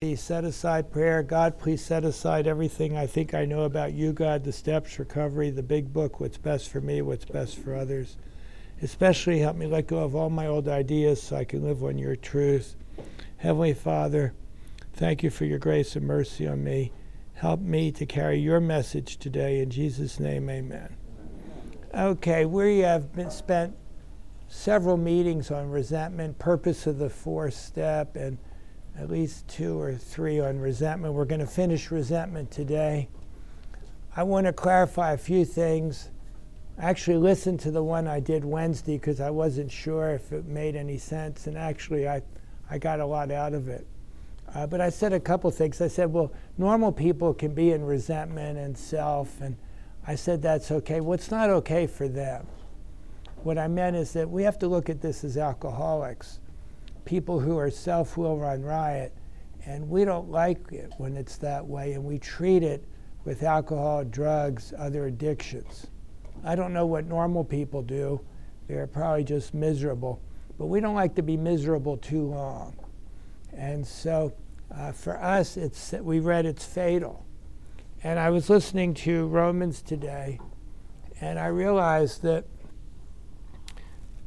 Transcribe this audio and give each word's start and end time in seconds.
Please 0.00 0.22
set 0.22 0.44
aside 0.44 0.92
prayer. 0.92 1.24
God, 1.24 1.58
please 1.58 1.84
set 1.84 2.04
aside 2.04 2.46
everything 2.46 2.96
I 2.96 3.08
think 3.08 3.34
I 3.34 3.44
know 3.44 3.64
about 3.64 3.94
you, 3.94 4.12
God, 4.12 4.44
the 4.44 4.52
steps, 4.52 4.96
recovery, 5.00 5.50
the 5.50 5.60
big 5.60 5.92
book, 5.92 6.20
what's 6.20 6.38
best 6.38 6.68
for 6.68 6.80
me, 6.80 7.02
what's 7.02 7.24
best 7.24 7.58
for 7.58 7.74
others. 7.74 8.16
Especially 8.80 9.40
help 9.40 9.56
me 9.56 9.66
let 9.66 9.88
go 9.88 9.98
of 9.98 10.14
all 10.14 10.30
my 10.30 10.46
old 10.46 10.68
ideas 10.68 11.20
so 11.20 11.34
I 11.34 11.42
can 11.42 11.64
live 11.64 11.82
on 11.82 11.98
your 11.98 12.14
truth. 12.14 12.76
Heavenly 13.38 13.74
Father, 13.74 14.34
thank 14.92 15.24
you 15.24 15.30
for 15.30 15.46
your 15.46 15.58
grace 15.58 15.96
and 15.96 16.06
mercy 16.06 16.46
on 16.46 16.62
me. 16.62 16.92
Help 17.34 17.58
me 17.58 17.90
to 17.90 18.06
carry 18.06 18.38
your 18.38 18.60
message 18.60 19.16
today. 19.16 19.58
In 19.58 19.68
Jesus' 19.68 20.20
name, 20.20 20.48
amen. 20.48 20.94
Okay, 21.92 22.44
we 22.44 22.78
have 22.78 23.12
been 23.12 23.32
spent 23.32 23.74
several 24.46 24.96
meetings 24.96 25.50
on 25.50 25.70
resentment, 25.70 26.38
purpose 26.38 26.86
of 26.86 26.98
the 26.98 27.10
fourth 27.10 27.54
step, 27.54 28.14
and 28.14 28.38
at 28.98 29.08
least 29.08 29.46
two 29.46 29.80
or 29.80 29.94
three 29.94 30.40
on 30.40 30.58
resentment. 30.58 31.14
We're 31.14 31.24
going 31.24 31.40
to 31.40 31.46
finish 31.46 31.90
resentment 31.90 32.50
today. 32.50 33.08
I 34.16 34.24
want 34.24 34.46
to 34.46 34.52
clarify 34.52 35.12
a 35.12 35.18
few 35.18 35.44
things. 35.44 36.10
I 36.76 36.90
actually 36.90 37.18
listened 37.18 37.60
to 37.60 37.70
the 37.70 37.82
one 37.82 38.08
I 38.08 38.18
did 38.18 38.44
Wednesday 38.44 38.98
because 38.98 39.20
I 39.20 39.30
wasn't 39.30 39.70
sure 39.70 40.10
if 40.10 40.32
it 40.32 40.46
made 40.46 40.74
any 40.74 40.98
sense, 40.98 41.46
and 41.46 41.56
actually, 41.56 42.08
I, 42.08 42.22
I 42.68 42.78
got 42.78 42.98
a 42.98 43.06
lot 43.06 43.30
out 43.30 43.54
of 43.54 43.68
it. 43.68 43.86
Uh, 44.52 44.66
but 44.66 44.80
I 44.80 44.90
said 44.90 45.12
a 45.12 45.20
couple 45.20 45.50
things. 45.50 45.80
I 45.80 45.88
said, 45.88 46.12
well, 46.12 46.32
normal 46.56 46.90
people 46.90 47.34
can 47.34 47.54
be 47.54 47.70
in 47.70 47.84
resentment 47.84 48.58
and 48.58 48.76
self, 48.76 49.40
and 49.40 49.56
I 50.06 50.16
said 50.16 50.42
that's 50.42 50.70
okay. 50.72 51.00
What's 51.00 51.30
not 51.30 51.50
okay 51.50 51.86
for 51.86 52.08
them? 52.08 52.46
What 53.44 53.58
I 53.58 53.68
meant 53.68 53.94
is 53.94 54.12
that 54.14 54.28
we 54.28 54.42
have 54.42 54.58
to 54.60 54.66
look 54.66 54.90
at 54.90 55.00
this 55.00 55.22
as 55.22 55.36
alcoholics 55.36 56.40
people 57.08 57.40
who 57.40 57.56
are 57.56 57.70
self 57.70 58.18
will 58.18 58.36
run 58.36 58.62
riot. 58.62 59.14
And 59.64 59.88
we 59.88 60.04
don't 60.04 60.30
like 60.30 60.72
it 60.72 60.92
when 60.98 61.16
it's 61.16 61.38
that 61.38 61.66
way, 61.66 61.94
and 61.94 62.04
we 62.04 62.18
treat 62.18 62.62
it 62.62 62.84
with 63.24 63.42
alcohol, 63.42 64.04
drugs, 64.04 64.74
other 64.76 65.06
addictions. 65.06 65.86
I 66.44 66.54
don't 66.54 66.74
know 66.74 66.84
what 66.84 67.06
normal 67.06 67.44
people 67.44 67.80
do. 67.80 68.20
They're 68.66 68.86
probably 68.86 69.24
just 69.24 69.54
miserable. 69.54 70.20
But 70.58 70.66
we 70.66 70.80
don't 70.80 70.94
like 70.94 71.14
to 71.14 71.22
be 71.22 71.36
miserable 71.36 71.96
too 71.96 72.24
long. 72.24 72.76
And 73.54 73.86
so 73.86 74.34
uh, 74.74 74.92
for 74.92 75.16
us, 75.16 75.56
it's, 75.56 75.92
we 75.92 76.20
read 76.20 76.44
it's 76.44 76.66
fatal. 76.66 77.24
And 78.02 78.18
I 78.18 78.28
was 78.28 78.50
listening 78.50 78.92
to 78.94 79.26
Romans 79.28 79.80
today, 79.80 80.40
and 81.22 81.38
I 81.38 81.46
realized 81.46 82.22
that 82.22 82.44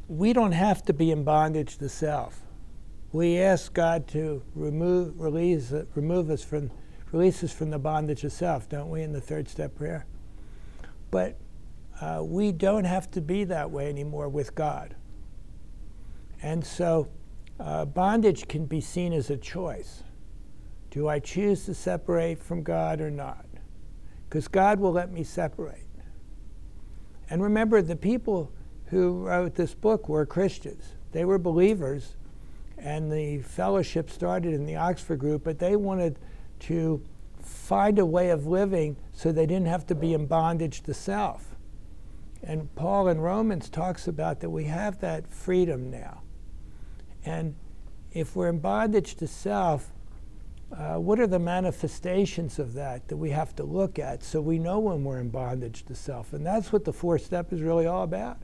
we 0.08 0.33
don't 0.33 0.52
have 0.53 0.83
to 0.86 0.94
be 0.94 1.11
in 1.11 1.23
bondage 1.23 1.77
to 1.77 1.88
self 1.88 2.42
we 3.12 3.38
ask 3.40 3.73
God 3.73 4.08
to 4.09 4.42
remove, 4.56 5.20
release, 5.20 5.73
remove 5.95 6.30
us 6.30 6.44
from, 6.44 6.72
release 7.12 7.44
us 7.44 7.52
from 7.52 7.70
the 7.70 7.80
bondage 7.80 8.23
of 8.23 8.31
self, 8.31 8.70
don't 8.70 8.90
we, 8.90 9.02
in 9.02 9.12
the 9.12 9.22
third 9.22 9.50
step 9.50 9.76
prayer? 9.76 10.06
But 11.09 11.38
uh, 12.00 12.23
we 12.23 12.52
don't 12.52 12.86
have 12.86 13.12
to 13.12 13.22
be 13.22 13.44
that 13.45 13.70
way 13.70 13.89
anymore 13.89 14.30
with 14.30 14.56
God. 14.56 14.95
And 16.42 16.66
so 16.66 17.09
uh, 17.59 17.86
bondage 17.86 18.48
can 18.48 18.66
be 18.66 18.82
seen 18.82 19.14
as 19.14 19.30
a 19.30 19.38
choice. 19.38 20.04
Do 20.89 21.08
I 21.08 21.20
choose 21.20 21.66
to 21.66 21.73
separate 21.73 22.42
from 22.42 22.64
God 22.64 23.02
or 23.02 23.12
not? 23.12 23.45
Because 24.28 24.48
God 24.48 24.80
will 24.80 24.92
let 24.94 25.12
me 25.12 25.23
separate. 25.23 25.88
And 27.30 27.44
remember, 27.44 27.82
the 27.82 27.95
people 27.95 28.52
who 28.88 29.26
wrote 29.26 29.56
this 29.56 29.73
book 29.73 30.09
were 30.09 30.26
Christians. 30.26 30.95
They 31.12 31.23
were 31.23 31.38
believers 31.38 32.16
and 32.81 33.11
the 33.11 33.39
fellowship 33.39 34.09
started 34.09 34.53
in 34.53 34.65
the 34.65 34.75
Oxford 34.75 35.19
group, 35.19 35.43
but 35.43 35.59
they 35.59 35.75
wanted 35.75 36.17
to 36.61 37.03
find 37.41 37.99
a 37.99 38.05
way 38.05 38.29
of 38.29 38.47
living 38.47 38.97
so 39.13 39.31
they 39.31 39.45
didn't 39.45 39.67
have 39.67 39.85
to 39.87 39.95
be 39.95 40.13
in 40.13 40.25
bondage 40.25 40.81
to 40.83 40.93
self. 40.93 41.55
And 42.43 42.73
Paul 42.75 43.07
in 43.07 43.21
Romans 43.21 43.69
talks 43.69 44.08
about 44.08 44.39
that 44.39 44.49
we 44.49 44.65
have 44.65 44.99
that 45.02 45.27
freedom 45.27 45.91
now. 45.91 46.23
And 47.23 47.55
if 48.11 48.36
we're 48.36 48.49
in 48.49 48.59
bondage 48.59 49.15
to 49.15 49.27
self, 49.27 49.91
uh, 50.75 50.95
what 50.95 51.20
are 51.20 51.27
the 51.27 51.39
manifestations 51.39 52.58
of 52.58 52.73
that 52.73 53.08
that 53.09 53.17
we 53.17 53.30
have 53.30 53.55
to 53.58 53.64
look 53.64 53.99
at 53.99 54.23
so 54.23 54.41
we 54.41 54.58
know 54.58 54.80
when 54.80 55.03
we're 55.03 55.20
in 55.20 55.30
bondage 55.30 55.86
to 55.86 55.93
self? 55.93 56.33
And 56.33 56.45
that's 56.45 56.71
what 56.71 56.83
the 56.83 56.93
fourth 56.93 57.23
step 57.23 57.53
is 57.53 57.61
really 57.61 57.86
all 57.86 58.03
about. 58.03 58.37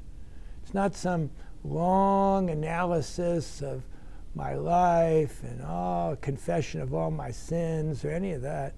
It's 0.64 0.74
not 0.74 0.96
some 0.96 1.32
long 1.64 2.50
analysis 2.50 3.62
of 3.62 3.84
my 4.38 4.54
life 4.54 5.44
and 5.44 5.64
all 5.64 6.16
confession 6.18 6.80
of 6.80 6.94
all 6.94 7.10
my 7.10 7.32
sins 7.32 8.06
or 8.06 8.12
any 8.12 8.32
of 8.32 8.44
that. 8.44 8.76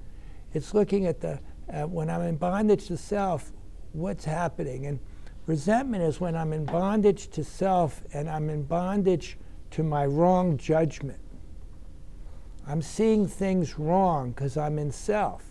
It's 0.54 0.74
looking 0.74 1.06
at 1.06 1.20
the 1.20 1.40
when 1.88 2.10
I'm 2.10 2.22
in 2.22 2.38
bondage 2.38 2.88
to 2.88 2.98
self, 2.98 3.52
what's 3.92 4.26
happening. 4.26 4.88
And 4.88 5.00
resentment 5.46 6.02
is 6.04 6.20
when 6.20 6.36
I'm 6.36 6.54
in 6.54 6.66
bondage 6.66 7.28
to 7.32 7.44
self 7.44 8.02
and 8.14 8.30
I'm 8.30 8.50
in 8.50 8.64
bondage 8.64 9.38
to 9.72 9.84
my 9.84 10.06
wrong 10.06 10.58
judgment. 10.58 11.20
I'm 12.66 12.82
seeing 12.82 13.28
things 13.28 13.78
wrong 13.78 14.32
because 14.32 14.58
I'm 14.58 14.80
in 14.80 14.92
self. 14.92 15.44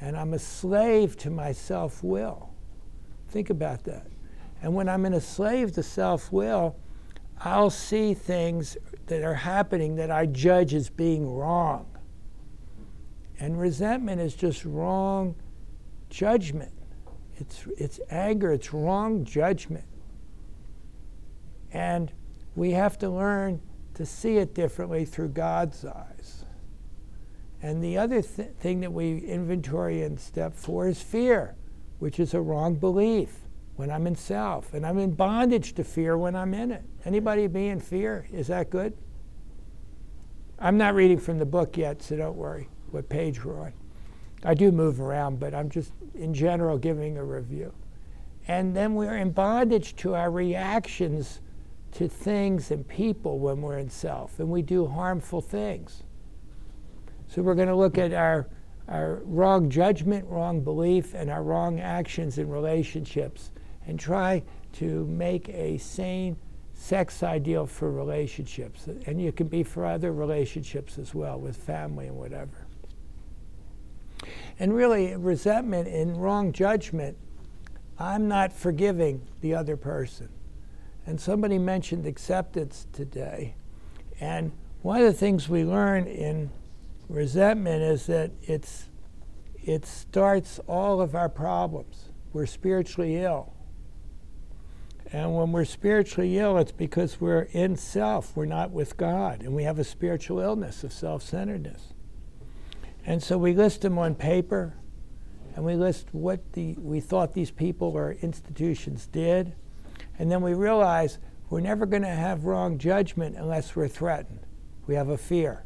And 0.00 0.16
I'm 0.16 0.32
a 0.32 0.38
slave 0.38 1.16
to 1.18 1.30
my 1.30 1.52
self 1.52 2.02
will. 2.02 2.48
Think 3.28 3.50
about 3.50 3.84
that. 3.84 4.06
And 4.62 4.74
when 4.74 4.88
I'm 4.88 5.04
in 5.04 5.14
a 5.14 5.20
slave 5.20 5.72
to 5.72 5.82
self 5.82 6.32
will, 6.32 6.76
I'll 7.40 7.70
see 7.70 8.12
things 8.12 8.76
that 9.06 9.22
are 9.22 9.34
happening 9.34 9.96
that 9.96 10.10
I 10.10 10.26
judge 10.26 10.74
as 10.74 10.90
being 10.90 11.28
wrong. 11.28 11.86
And 13.38 13.58
resentment 13.58 14.20
is 14.20 14.34
just 14.34 14.64
wrong 14.66 15.34
judgment. 16.10 16.72
It's, 17.38 17.64
it's 17.78 18.00
anger, 18.10 18.52
it's 18.52 18.74
wrong 18.74 19.24
judgment. 19.24 19.86
And 21.72 22.12
we 22.54 22.72
have 22.72 22.98
to 22.98 23.08
learn 23.08 23.62
to 23.94 24.04
see 24.04 24.36
it 24.36 24.54
differently 24.54 25.06
through 25.06 25.28
God's 25.28 25.84
eyes. 25.86 26.44
And 27.62 27.82
the 27.82 27.96
other 27.96 28.20
th- 28.20 28.50
thing 28.58 28.80
that 28.80 28.92
we 28.92 29.18
inventory 29.18 30.02
in 30.02 30.18
step 30.18 30.54
four 30.54 30.88
is 30.88 31.00
fear, 31.00 31.54
which 31.98 32.20
is 32.20 32.34
a 32.34 32.40
wrong 32.40 32.74
belief 32.74 33.38
when 33.80 33.90
I'm 33.90 34.06
in 34.06 34.14
self, 34.14 34.74
and 34.74 34.84
I'm 34.84 34.98
in 34.98 35.12
bondage 35.12 35.72
to 35.76 35.84
fear 35.84 36.18
when 36.18 36.36
I'm 36.36 36.52
in 36.52 36.70
it. 36.70 36.84
Anybody 37.06 37.46
be 37.46 37.68
in 37.68 37.80
fear? 37.80 38.28
Is 38.30 38.46
that 38.48 38.68
good? 38.68 38.94
I'm 40.58 40.76
not 40.76 40.94
reading 40.94 41.18
from 41.18 41.38
the 41.38 41.46
book 41.46 41.78
yet, 41.78 42.02
so 42.02 42.14
don't 42.14 42.36
worry 42.36 42.68
what 42.90 43.08
page 43.08 43.42
we're 43.42 43.58
on. 43.58 43.72
I 44.44 44.52
do 44.52 44.70
move 44.70 45.00
around, 45.00 45.40
but 45.40 45.54
I'm 45.54 45.70
just 45.70 45.92
in 46.14 46.34
general 46.34 46.76
giving 46.76 47.16
a 47.16 47.24
review. 47.24 47.72
And 48.48 48.76
then 48.76 48.94
we're 48.94 49.16
in 49.16 49.30
bondage 49.30 49.96
to 49.96 50.14
our 50.14 50.30
reactions 50.30 51.40
to 51.92 52.06
things 52.06 52.70
and 52.70 52.86
people 52.86 53.38
when 53.38 53.62
we're 53.62 53.78
in 53.78 53.88
self, 53.88 54.40
and 54.40 54.50
we 54.50 54.60
do 54.60 54.86
harmful 54.86 55.40
things. 55.40 56.02
So 57.28 57.40
we're 57.40 57.54
going 57.54 57.68
to 57.68 57.74
look 57.74 57.96
at 57.96 58.12
our, 58.12 58.46
our 58.88 59.22
wrong 59.24 59.70
judgment, 59.70 60.26
wrong 60.28 60.60
belief, 60.60 61.14
and 61.14 61.30
our 61.30 61.42
wrong 61.42 61.80
actions 61.80 62.36
in 62.36 62.50
relationships 62.50 63.52
and 63.86 63.98
try 63.98 64.42
to 64.74 65.06
make 65.06 65.48
a 65.48 65.78
sane 65.78 66.36
sex 66.74 67.22
ideal 67.22 67.66
for 67.66 67.90
relationships. 67.90 68.86
And 69.06 69.20
you 69.20 69.32
can 69.32 69.48
be 69.48 69.62
for 69.62 69.84
other 69.84 70.12
relationships 70.12 70.98
as 70.98 71.14
well, 71.14 71.38
with 71.38 71.56
family 71.56 72.06
and 72.06 72.16
whatever. 72.16 72.66
And 74.58 74.74
really, 74.74 75.16
resentment 75.16 75.88
and 75.88 76.20
wrong 76.20 76.52
judgment, 76.52 77.16
I'm 77.98 78.28
not 78.28 78.52
forgiving 78.52 79.26
the 79.40 79.54
other 79.54 79.76
person. 79.76 80.28
And 81.06 81.20
somebody 81.20 81.58
mentioned 81.58 82.06
acceptance 82.06 82.86
today. 82.92 83.54
And 84.20 84.52
one 84.82 85.00
of 85.00 85.06
the 85.06 85.12
things 85.12 85.48
we 85.48 85.64
learn 85.64 86.06
in 86.06 86.50
resentment 87.08 87.82
is 87.82 88.06
that 88.06 88.30
it's, 88.42 88.88
it 89.62 89.84
starts 89.84 90.58
all 90.66 91.00
of 91.00 91.14
our 91.14 91.28
problems. 91.28 92.10
We're 92.32 92.46
spiritually 92.46 93.16
ill. 93.16 93.52
And 95.12 95.34
when 95.34 95.50
we're 95.50 95.64
spiritually 95.64 96.38
ill, 96.38 96.56
it's 96.58 96.72
because 96.72 97.20
we're 97.20 97.48
in 97.52 97.76
self, 97.76 98.36
we're 98.36 98.46
not 98.46 98.70
with 98.70 98.96
God, 98.96 99.42
and 99.42 99.54
we 99.54 99.64
have 99.64 99.78
a 99.78 99.84
spiritual 99.84 100.38
illness 100.38 100.84
of 100.84 100.92
self 100.92 101.22
centeredness. 101.22 101.94
And 103.04 103.22
so 103.22 103.36
we 103.36 103.52
list 103.52 103.80
them 103.80 103.98
on 103.98 104.14
paper, 104.14 104.74
and 105.56 105.64
we 105.64 105.74
list 105.74 106.08
what 106.12 106.52
the, 106.52 106.74
we 106.78 107.00
thought 107.00 107.34
these 107.34 107.50
people 107.50 107.88
or 107.88 108.12
institutions 108.12 109.06
did, 109.06 109.54
and 110.18 110.30
then 110.30 110.42
we 110.42 110.54
realize 110.54 111.18
we're 111.48 111.60
never 111.60 111.86
going 111.86 112.02
to 112.02 112.08
have 112.08 112.44
wrong 112.44 112.78
judgment 112.78 113.36
unless 113.36 113.74
we're 113.74 113.88
threatened. 113.88 114.46
We 114.86 114.94
have 114.94 115.08
a 115.08 115.18
fear. 115.18 115.64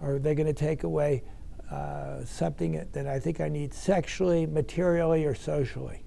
Or 0.00 0.18
they're 0.18 0.34
going 0.34 0.46
to 0.46 0.54
take 0.54 0.84
away 0.84 1.24
uh, 1.70 2.24
something 2.24 2.86
that 2.92 3.06
I 3.06 3.18
think 3.18 3.40
I 3.40 3.48
need 3.48 3.74
sexually, 3.74 4.46
materially, 4.46 5.26
or 5.26 5.34
socially. 5.34 6.04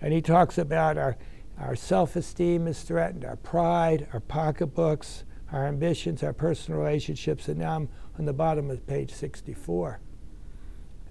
And 0.00 0.12
he 0.12 0.22
talks 0.22 0.56
about 0.56 0.96
our 0.96 1.16
our 1.58 1.76
self 1.76 2.16
esteem 2.16 2.66
is 2.66 2.82
threatened, 2.82 3.24
our 3.24 3.36
pride, 3.36 4.08
our 4.12 4.20
pocketbooks, 4.20 5.24
our 5.52 5.66
ambitions, 5.66 6.22
our 6.22 6.32
personal 6.32 6.80
relationships, 6.80 7.48
and 7.48 7.58
now 7.58 7.76
I'm 7.76 7.88
on 8.18 8.24
the 8.24 8.32
bottom 8.32 8.70
of 8.70 8.86
page 8.86 9.12
64. 9.12 10.00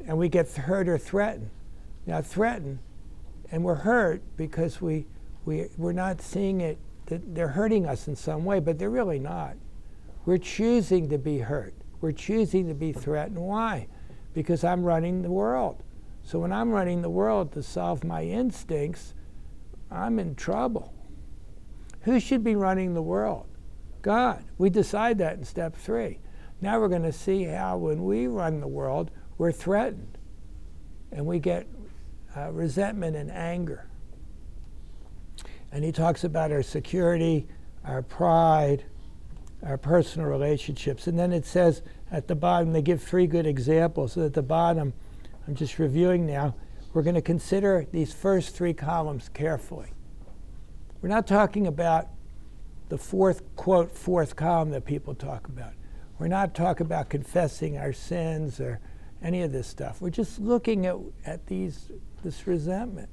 And 0.06 0.18
we 0.18 0.28
get 0.28 0.52
hurt 0.52 0.90
or 0.90 0.98
threatened. 0.98 1.50
Now, 2.06 2.22
threatened, 2.22 2.80
and 3.52 3.64
we're 3.64 3.76
hurt 3.76 4.22
because 4.36 4.82
we, 4.82 5.06
we, 5.46 5.70
we're 5.78 5.94
not 5.94 6.22
seeing 6.22 6.60
it, 6.60 6.78
that 7.06 7.34
they're 7.34 7.50
hurting 7.50 7.86
us 7.86 8.08
in 8.08 8.16
some 8.16 8.44
way, 8.44 8.60
but 8.60 8.78
they're 8.78 8.90
really 8.90 9.20
not. 9.20 9.56
We're 10.26 10.38
choosing 10.38 11.10
to 11.10 11.18
be 11.18 11.40
hurt. 11.40 11.74
We're 12.02 12.12
choosing 12.12 12.68
to 12.68 12.74
be 12.74 12.92
threatened. 12.92 13.40
Why? 13.40 13.88
Because 14.34 14.66
I'm 14.66 14.84
running 14.84 15.22
the 15.22 15.32
world. 15.32 15.84
So 16.24 16.40
when 16.40 16.52
I'm 16.52 16.72
running 16.72 17.02
the 17.02 17.10
world 17.10 17.54
to 17.54 17.64
solve 17.64 18.04
my 18.04 18.24
instincts, 18.24 19.14
I'm 19.94 20.20
in 20.20 20.36
trouble. 20.36 20.94
Who 22.02 22.20
should 22.20 22.44
be 22.44 22.56
running 22.56 22.94
the 22.94 23.02
world? 23.02 23.46
God. 24.02 24.44
We 24.58 24.70
decide 24.70 25.18
that 25.20 25.38
in 25.38 25.46
step 25.46 25.76
three. 25.76 26.20
Now 26.62 26.80
we're 26.80 26.90
going 26.90 27.04
to 27.04 27.14
see 27.14 27.44
how 27.44 27.78
when 27.78 28.04
we 28.04 28.28
run 28.28 28.60
the 28.60 28.68
world, 28.68 29.12
we're 29.38 29.52
threatened 29.52 30.18
and 31.12 31.26
we 31.26 31.40
get 31.40 31.68
uh, 32.36 32.52
resentment 32.52 33.16
and 33.16 33.32
anger. 33.32 33.88
And 35.72 35.84
he 35.84 35.92
talks 35.92 36.24
about 36.24 36.52
our 36.52 36.64
security, 36.64 37.48
our 37.84 38.02
pride, 38.02 38.86
our 39.64 39.78
personal 39.78 40.28
relationships. 40.28 41.08
And 41.08 41.18
then 41.18 41.32
it 41.32 41.46
says 41.46 41.82
at 42.12 42.28
the 42.28 42.36
bottom, 42.36 42.74
they 42.74 42.82
give 42.82 43.02
three 43.02 43.28
good 43.28 43.48
examples. 43.48 44.14
So 44.14 44.26
at 44.26 44.34
the 44.34 44.42
bottom, 44.42 44.94
I'm 45.48 45.56
just 45.56 45.80
reviewing 45.80 46.26
now, 46.26 46.56
we're 46.94 47.02
going 47.02 47.16
to 47.16 47.22
consider 47.22 47.88
these 47.92 48.14
first 48.14 48.56
three 48.56 48.74
columns 48.74 49.30
carefully. 49.30 49.94
We're 51.02 51.10
not 51.10 51.28
talking 51.28 51.68
about 51.68 52.08
the 52.90 52.98
fourth, 52.98 53.42
quote, 53.56 53.92
fourth 53.92 54.36
column 54.36 54.70
that 54.72 54.86
people 54.86 55.16
talk 55.16 55.48
about. 55.48 55.74
We're 56.20 56.28
not 56.28 56.54
talking 56.54 56.86
about 56.86 57.10
confessing 57.10 57.78
our 57.78 57.92
sins 57.92 58.60
or 58.60 58.80
any 59.22 59.42
of 59.42 59.52
this 59.52 59.68
stuff. 59.68 60.02
We're 60.02 60.12
just 60.12 60.40
looking 60.40 60.86
at, 60.86 60.96
at 61.26 61.48
these, 61.48 61.92
this 62.24 62.46
resentment. 62.46 63.10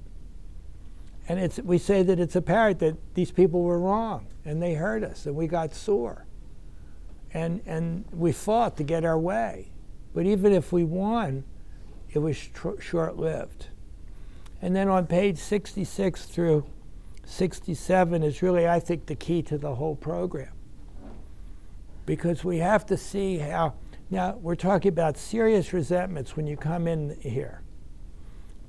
And 1.29 1.39
it's, 1.39 1.59
we 1.61 1.79
say 1.79 2.03
that 2.03 2.21
it's 2.21 2.37
apparent 2.37 2.81
that 2.81 2.97
these 3.15 3.31
people 3.31 3.63
were 3.63 3.79
wrong 3.79 4.27
and 4.45 4.63
they 4.63 4.75
hurt 4.75 5.03
us 5.03 5.27
and 5.27 5.35
we 5.35 5.47
got 5.47 5.75
sore. 5.75 6.27
And, 7.33 7.63
and 7.65 8.05
we 8.13 8.33
fought 8.33 8.77
to 8.79 8.83
get 8.83 9.05
our 9.05 9.19
way. 9.19 9.71
But 10.13 10.27
even 10.27 10.53
if 10.53 10.73
we 10.73 10.83
won, 10.85 11.45
it 12.13 12.19
was 12.19 12.39
tr- 12.39 12.81
short 12.81 13.17
lived. 13.17 13.69
And 14.63 14.75
then 14.77 14.89
on 14.89 15.07
page 15.07 15.39
66 15.39 16.25
through 16.27 16.67
67 17.25 18.23
is 18.23 18.43
really, 18.43 18.69
I 18.69 18.81
think, 18.81 19.07
the 19.07 19.15
key 19.15 19.43
to 19.43 19.57
the 19.57 19.75
whole 19.75 19.97
program. 19.97 20.53
Because 22.05 22.45
we 22.45 22.59
have 22.59 22.85
to 22.87 22.97
see 22.97 23.39
how, 23.39 23.75
now 24.11 24.37
we're 24.37 24.57
talking 24.57 24.89
about 24.89 25.17
serious 25.17 25.73
resentments 25.73 26.37
when 26.37 26.47
you 26.47 26.57
come 26.57 26.89
in 26.89 27.17
here. 27.21 27.63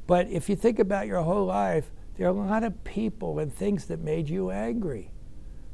But 0.05 0.29
if 0.29 0.49
you 0.49 0.55
think 0.55 0.79
about 0.79 1.07
your 1.07 1.21
whole 1.21 1.45
life, 1.45 1.91
there 2.17 2.27
are 2.27 2.29
a 2.29 2.33
lot 2.33 2.63
of 2.63 2.83
people 2.83 3.39
and 3.39 3.53
things 3.53 3.85
that 3.85 3.99
made 3.99 4.29
you 4.29 4.51
angry. 4.51 5.11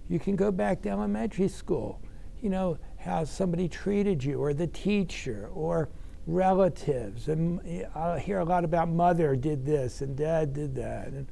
You 0.08 0.20
can 0.20 0.36
go 0.36 0.52
back 0.52 0.82
to 0.84 0.90
elementary 0.90 1.50
school, 1.50 2.02
you 2.42 2.50
know, 2.50 2.78
how 3.00 3.26
somebody 3.26 3.68
treated 3.68 4.24
you, 4.24 4.40
or 4.40 4.54
the 4.54 4.68
teacher, 4.68 5.50
or 5.54 5.90
relatives. 6.28 7.30
And 7.30 7.60
uh, 7.96 8.00
I 8.00 8.20
hear 8.20 8.40
a 8.40 8.46
lot 8.46 8.64
about 8.64 8.90
mother 8.90 9.36
did 9.36 9.66
this 9.66 10.02
and 10.02 10.16
dad 10.16 10.54
did 10.54 10.76
that, 10.76 11.08
and 11.08 11.28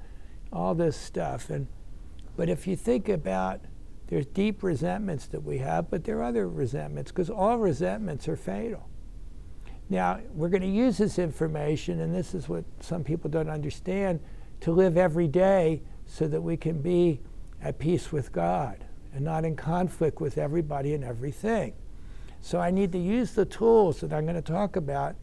all 0.51 0.73
this 0.73 0.97
stuff. 0.97 1.49
And 1.49 1.67
but 2.35 2.49
if 2.49 2.65
you 2.65 2.75
think 2.75 3.09
about 3.09 3.61
there's 4.07 4.25
deep 4.25 4.63
resentments 4.63 5.27
that 5.27 5.43
we 5.43 5.59
have, 5.59 5.89
but 5.89 6.03
there 6.03 6.19
are 6.19 6.23
other 6.23 6.47
resentments 6.47 7.11
because 7.11 7.29
all 7.29 7.57
resentments 7.57 8.27
are 8.27 8.35
fatal. 8.35 8.87
Now, 9.89 10.19
we're 10.33 10.49
going 10.49 10.61
to 10.61 10.67
use 10.67 10.97
this 10.97 11.19
information, 11.19 11.99
and 11.99 12.13
this 12.13 12.33
is 12.33 12.49
what 12.49 12.65
some 12.79 13.03
people 13.03 13.29
don't 13.29 13.49
understand, 13.49 14.19
to 14.61 14.71
live 14.71 14.97
every 14.97 15.27
day 15.27 15.83
so 16.05 16.27
that 16.27 16.41
we 16.41 16.57
can 16.57 16.81
be 16.81 17.19
at 17.61 17.77
peace 17.77 18.11
with 18.11 18.31
God 18.31 18.83
and 19.13 19.23
not 19.23 19.45
in 19.45 19.55
conflict 19.55 20.19
with 20.19 20.37
everybody 20.37 20.93
and 20.93 21.03
everything. 21.03 21.73
So 22.45 22.59
I 22.59 22.69
need 22.69 22.91
to 22.91 22.99
use 22.99 23.31
the 23.31 23.43
tools 23.43 24.01
that 24.01 24.13
I'm 24.13 24.25
going 24.25 24.35
to 24.35 24.41
talk 24.53 24.75
about 24.75 25.15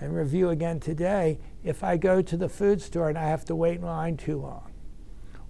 and 0.00 0.16
review 0.16 0.48
again 0.48 0.80
today 0.80 1.38
if 1.62 1.84
I 1.84 1.98
go 1.98 2.22
to 2.22 2.38
the 2.38 2.48
food 2.48 2.80
store 2.80 3.10
and 3.10 3.18
I 3.18 3.24
have 3.24 3.44
to 3.44 3.54
wait 3.54 3.80
in 3.80 3.82
line 3.82 4.16
too 4.16 4.40
long. 4.40 4.72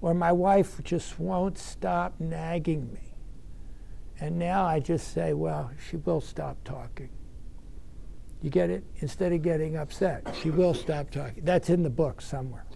Or 0.00 0.12
my 0.12 0.32
wife 0.32 0.82
just 0.82 1.20
won't 1.20 1.56
stop 1.56 2.19
nagging 2.19 2.93
me. 2.93 3.14
And 4.19 4.40
now 4.40 4.64
I 4.64 4.81
just 4.81 5.14
say, 5.14 5.34
well, 5.34 5.70
she 5.88 5.99
will 5.99 6.20
stop 6.20 6.56
talking. 6.64 7.11
You 8.43 8.50
get 8.50 8.69
it? 8.69 8.82
Instead 8.96 9.32
of 9.32 9.40
getting 9.40 9.76
upset, 9.76 10.26
she 10.43 10.50
will 10.50 10.75
stop 10.75 11.12
talking. 11.12 11.44
That's 11.44 11.70
in 11.70 11.84
the 11.84 11.90
book 11.90 12.22
somewhere. 12.22 12.67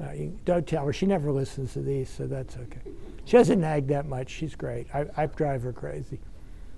Uh, 0.00 0.12
don't 0.44 0.68
tell 0.68 0.86
her. 0.86 0.92
She 0.92 1.06
never 1.06 1.32
listens 1.32 1.72
to 1.72 1.80
these, 1.80 2.08
so 2.08 2.28
that's 2.28 2.56
okay. 2.56 2.92
She 3.24 3.36
doesn't 3.36 3.60
nag 3.60 3.88
that 3.88 4.06
much. 4.06 4.30
She's 4.30 4.54
great. 4.54 4.86
I, 4.94 5.06
I 5.16 5.26
drive 5.26 5.64
her 5.64 5.72
crazy. 5.72 6.20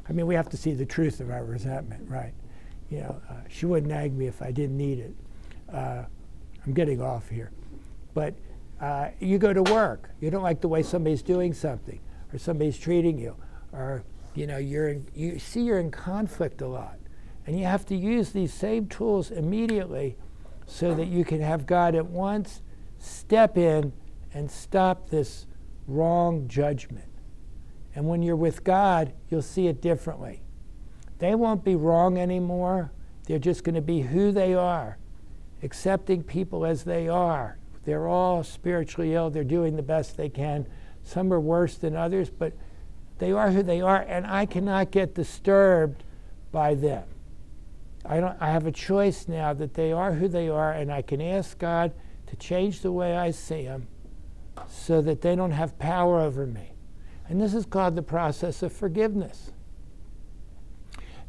I 0.08 0.12
mean, 0.12 0.26
we 0.26 0.34
have 0.34 0.48
to 0.50 0.56
see 0.56 0.72
the 0.72 0.86
truth 0.86 1.20
of 1.20 1.30
our 1.30 1.44
resentment, 1.44 2.08
right? 2.08 2.34
You 2.90 3.00
know, 3.00 3.22
uh, 3.30 3.34
she 3.48 3.66
wouldn't 3.66 3.90
nag 3.90 4.16
me 4.16 4.26
if 4.26 4.42
I 4.42 4.52
didn't 4.52 4.76
need 4.76 4.98
it. 4.98 5.14
Uh, 5.72 6.04
I'm 6.64 6.74
getting 6.74 7.00
off 7.00 7.28
here. 7.28 7.50
But 8.12 8.34
uh, 8.80 9.08
you 9.20 9.38
go 9.38 9.52
to 9.52 9.62
work. 9.62 10.10
You 10.20 10.30
don't 10.30 10.42
like 10.42 10.60
the 10.60 10.68
way 10.68 10.82
somebody's 10.82 11.22
doing 11.22 11.54
something, 11.54 12.00
or 12.32 12.38
somebody's 12.38 12.78
treating 12.78 13.18
you, 13.18 13.36
or 13.72 14.04
you 14.34 14.46
know, 14.46 14.58
you're 14.58 14.88
in, 14.88 15.06
you 15.14 15.38
see 15.38 15.62
you're 15.62 15.78
in 15.78 15.90
conflict 15.90 16.60
a 16.60 16.66
lot, 16.66 16.98
and 17.46 17.58
you 17.58 17.64
have 17.64 17.86
to 17.86 17.96
use 17.96 18.30
these 18.30 18.52
same 18.52 18.88
tools 18.88 19.30
immediately, 19.30 20.16
so 20.66 20.94
that 20.94 21.06
you 21.06 21.24
can 21.24 21.40
have 21.40 21.66
God 21.66 21.94
at 21.94 22.06
once 22.06 22.62
step 22.98 23.56
in 23.58 23.92
and 24.32 24.50
stop 24.50 25.10
this 25.10 25.46
wrong 25.86 26.48
judgment. 26.48 27.08
And 27.94 28.06
when 28.06 28.22
you're 28.22 28.36
with 28.36 28.64
God, 28.64 29.12
you'll 29.28 29.42
see 29.42 29.68
it 29.68 29.80
differently. 29.80 30.42
They 31.18 31.34
won't 31.34 31.64
be 31.64 31.76
wrong 31.76 32.18
anymore. 32.18 32.92
They're 33.26 33.38
just 33.38 33.64
going 33.64 33.76
to 33.76 33.80
be 33.80 34.02
who 34.02 34.32
they 34.32 34.54
are, 34.54 34.98
accepting 35.62 36.22
people 36.22 36.66
as 36.66 36.84
they 36.84 37.08
are. 37.08 37.58
They're 37.84 38.08
all 38.08 38.42
spiritually 38.42 39.14
ill. 39.14 39.30
They're 39.30 39.44
doing 39.44 39.76
the 39.76 39.82
best 39.82 40.16
they 40.16 40.28
can. 40.28 40.66
Some 41.02 41.32
are 41.32 41.40
worse 41.40 41.76
than 41.76 41.94
others, 41.94 42.30
but 42.30 42.52
they 43.18 43.32
are 43.32 43.50
who 43.50 43.62
they 43.62 43.80
are, 43.80 44.00
and 44.00 44.26
I 44.26 44.46
cannot 44.46 44.90
get 44.90 45.14
disturbed 45.14 46.02
by 46.50 46.74
them. 46.74 47.04
I, 48.04 48.20
don't, 48.20 48.36
I 48.40 48.50
have 48.50 48.66
a 48.66 48.72
choice 48.72 49.28
now 49.28 49.52
that 49.54 49.74
they 49.74 49.92
are 49.92 50.12
who 50.12 50.28
they 50.28 50.48
are, 50.48 50.72
and 50.72 50.92
I 50.92 51.02
can 51.02 51.20
ask 51.20 51.58
God 51.58 51.92
to 52.26 52.36
change 52.36 52.80
the 52.80 52.92
way 52.92 53.16
I 53.16 53.30
see 53.30 53.64
them 53.64 53.86
so 54.68 55.00
that 55.02 55.20
they 55.20 55.36
don't 55.36 55.52
have 55.52 55.78
power 55.78 56.20
over 56.20 56.46
me. 56.46 56.73
And 57.28 57.40
this 57.40 57.54
is 57.54 57.64
called 57.66 57.96
the 57.96 58.02
process 58.02 58.62
of 58.62 58.72
forgiveness. 58.72 59.52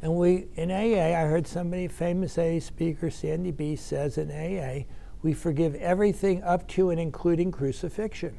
And 0.01 0.15
we, 0.15 0.47
in 0.55 0.69
AA, 0.69 1.17
I 1.17 1.25
heard 1.25 1.47
somebody, 1.47 1.87
famous 1.87 2.37
AA 2.37 2.59
speaker, 2.59 3.09
Sandy 3.09 3.51
B, 3.51 3.75
says 3.75 4.17
in 4.17 4.29
AA, 4.29 4.85
we 5.21 5.33
forgive 5.33 5.73
everything 5.75 6.43
up 6.43 6.67
to 6.69 6.89
and 6.89 6.99
including 6.99 7.51
crucifixion. 7.51 8.37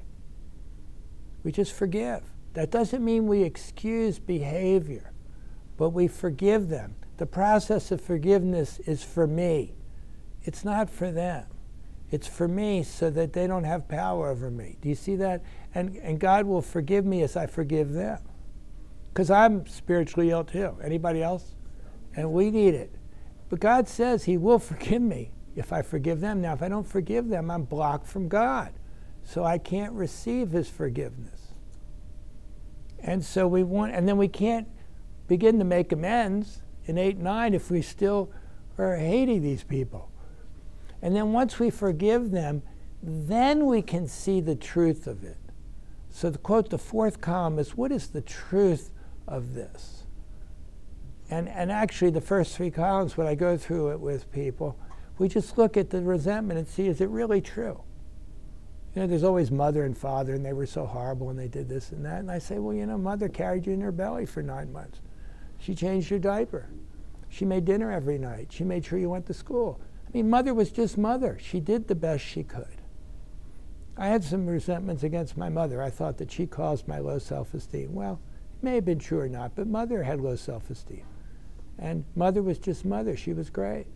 We 1.43 1.51
just 1.53 1.73
forgive. 1.73 2.23
That 2.53 2.71
doesn't 2.71 3.05
mean 3.05 3.27
we 3.27 3.43
excuse 3.43 4.19
behavior, 4.19 5.13
but 5.77 5.91
we 5.91 6.09
forgive 6.09 6.69
them. 6.69 6.95
The 7.17 7.27
process 7.27 7.91
of 7.91 8.01
forgiveness 8.01 8.79
is 8.81 9.03
for 9.03 9.27
me, 9.27 9.75
it's 10.45 10.65
not 10.65 10.89
for 10.89 11.11
them. 11.11 11.47
It's 12.11 12.29
for 12.29 12.47
me 12.47 12.85
so 12.85 13.11
that 13.11 13.33
they 13.33 13.49
don't 13.49 13.65
have 13.65 13.89
power 13.89 14.31
over 14.31 14.51
me. 14.51 14.77
Do 14.81 14.89
you 14.89 14.95
see 14.95 15.17
that? 15.17 15.43
And, 15.77 15.95
and 15.99 16.19
God 16.19 16.47
will 16.47 16.63
forgive 16.63 17.05
me 17.05 17.21
as 17.21 17.37
I 17.37 17.45
forgive 17.45 17.93
them. 17.93 18.19
Because 19.09 19.31
I'm 19.31 19.67
spiritually 19.67 20.31
ill 20.31 20.43
too. 20.43 20.75
Anybody 20.83 21.23
else? 21.23 21.55
And 22.15 22.33
we 22.33 22.51
need 22.51 22.73
it. 22.73 22.95
But 23.51 23.61
God 23.61 23.87
says 23.87 24.25
He 24.25 24.39
will 24.39 24.59
forgive 24.59 25.03
me 25.03 25.33
if 25.55 25.75
I 25.75 25.83
forgive 25.83 26.21
them. 26.21 26.41
Now, 26.41 26.55
if 26.55 26.63
I 26.63 26.71
don't 26.71 26.87
forgive 26.87 27.29
them, 27.29 27.51
I'm 27.51 27.65
blocked 27.65 28.07
from 28.07 28.27
God. 28.27 28.73
So 29.23 29.45
I 29.45 29.59
can't 29.59 29.93
receive 29.93 30.51
His 30.51 30.71
forgiveness. 30.71 31.53
And 33.01 33.23
so 33.23 33.47
we 33.47 33.63
want, 33.63 33.95
and 33.95 34.09
then 34.09 34.17
we 34.17 34.29
can't 34.29 34.69
begin 35.29 35.59
to 35.59 35.65
make 35.67 35.93
amends 35.93 36.63
in 36.87 36.97
8 36.97 37.19
9 37.19 37.53
if 37.53 37.71
we 37.71 37.83
still 37.83 38.31
are 38.79 38.97
hating 38.97 39.43
these 39.43 39.63
people. 39.63 40.11
And 41.03 41.15
then 41.15 41.35
once 41.35 41.59
we 41.59 41.69
forgive 41.69 42.31
them, 42.31 42.63
then 43.03 43.67
we 43.67 43.83
can 43.83 44.09
see 44.09 44.41
the 44.41 44.57
truth 44.57 45.07
of 45.07 45.23
it. 45.23 45.37
So, 46.17 46.31
the 46.31 46.39
quote, 46.39 46.71
the 46.71 46.79
fourth 46.79 47.21
column 47.21 47.59
is 47.59 47.77
what 47.77 47.93
is 47.93 48.07
the 48.07 48.23
truth 48.23 48.91
of 49.29 49.53
this? 49.53 50.05
And, 51.29 51.47
and 51.47 51.71
actually, 51.71 52.11
the 52.11 52.23
first 52.23 52.57
three 52.57 52.71
columns, 52.71 53.19
when 53.19 53.27
I 53.27 53.35
go 53.35 53.59
through 53.59 53.91
it 53.91 54.01
with 54.01 54.33
people, 54.33 54.79
we 55.19 55.29
just 55.29 55.59
look 55.59 55.77
at 55.77 55.91
the 55.91 56.01
resentment 56.01 56.59
and 56.59 56.67
see 56.67 56.87
is 56.87 57.03
it 57.03 57.11
really 57.11 57.43
true? 57.43 57.83
You 58.95 59.03
know, 59.03 59.07
there's 59.07 59.25
always 59.25 59.51
mother 59.51 59.85
and 59.85 59.95
father, 59.95 60.33
and 60.33 60.43
they 60.43 60.55
were 60.55 60.65
so 60.65 60.87
horrible 60.87 61.29
and 61.29 61.39
they 61.39 61.49
did 61.49 61.69
this 61.69 61.93
and 61.93 62.03
that. 62.07 62.21
And 62.21 62.31
I 62.31 62.39
say, 62.39 62.61
well, 62.61 62.75
you 62.75 62.87
know, 62.87 62.97
mother 62.97 63.29
carried 63.29 63.67
you 63.67 63.75
in 63.75 63.83
her 63.83 63.93
belly 63.93 64.25
for 64.25 64.43
nine 64.43 64.73
months. 64.73 65.03
She 65.59 65.75
changed 65.75 66.09
your 66.09 66.19
diaper. 66.19 66.71
She 67.29 67.45
made 67.45 67.67
dinner 67.67 67.93
every 67.93 68.17
night. 68.17 68.51
She 68.51 68.65
made 68.65 68.87
sure 68.87 68.99
you 68.99 69.11
went 69.11 69.27
to 69.27 69.35
school. 69.35 69.83
I 70.09 70.13
mean, 70.15 70.31
mother 70.31 70.55
was 70.55 70.71
just 70.71 70.97
mother. 70.97 71.39
She 71.39 71.61
did 71.61 71.89
the 71.89 71.95
best 71.95 72.25
she 72.25 72.43
could. 72.43 72.76
I 73.99 74.09
had 74.09 74.23
some 74.23 74.47
resentments 74.47 75.03
against 75.03 75.37
my 75.37 75.49
mother. 75.49 75.83
I 75.83 75.91
thought 75.91 76.19
that 76.19 76.31
she 76.31 76.47
caused 76.47 76.87
my 76.87 76.99
low 76.99 77.19
self 77.19 77.55
esteem. 77.55 77.95
Well, 77.95 78.21
it 78.59 78.65
may 78.65 78.75
have 78.75 78.85
been 78.85 78.99
true 78.99 79.21
or 79.21 79.29
not, 79.29 79.55
but 79.55 79.67
mother 79.67 80.03
had 80.03 80.21
low 80.21 80.37
self 80.37 80.69
esteem. 80.71 81.05
And 81.79 82.05
mother 82.15 82.43
was 82.43 82.59
just 82.59 82.85
mother. 82.85 83.17
She 83.17 83.33
was 83.33 83.51
great. 83.51 83.87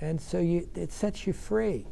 And 0.00 0.20
so 0.20 0.38
you, 0.38 0.68
it 0.74 0.92
sets 0.92 1.26
you 1.26 1.32
free. 1.32 1.86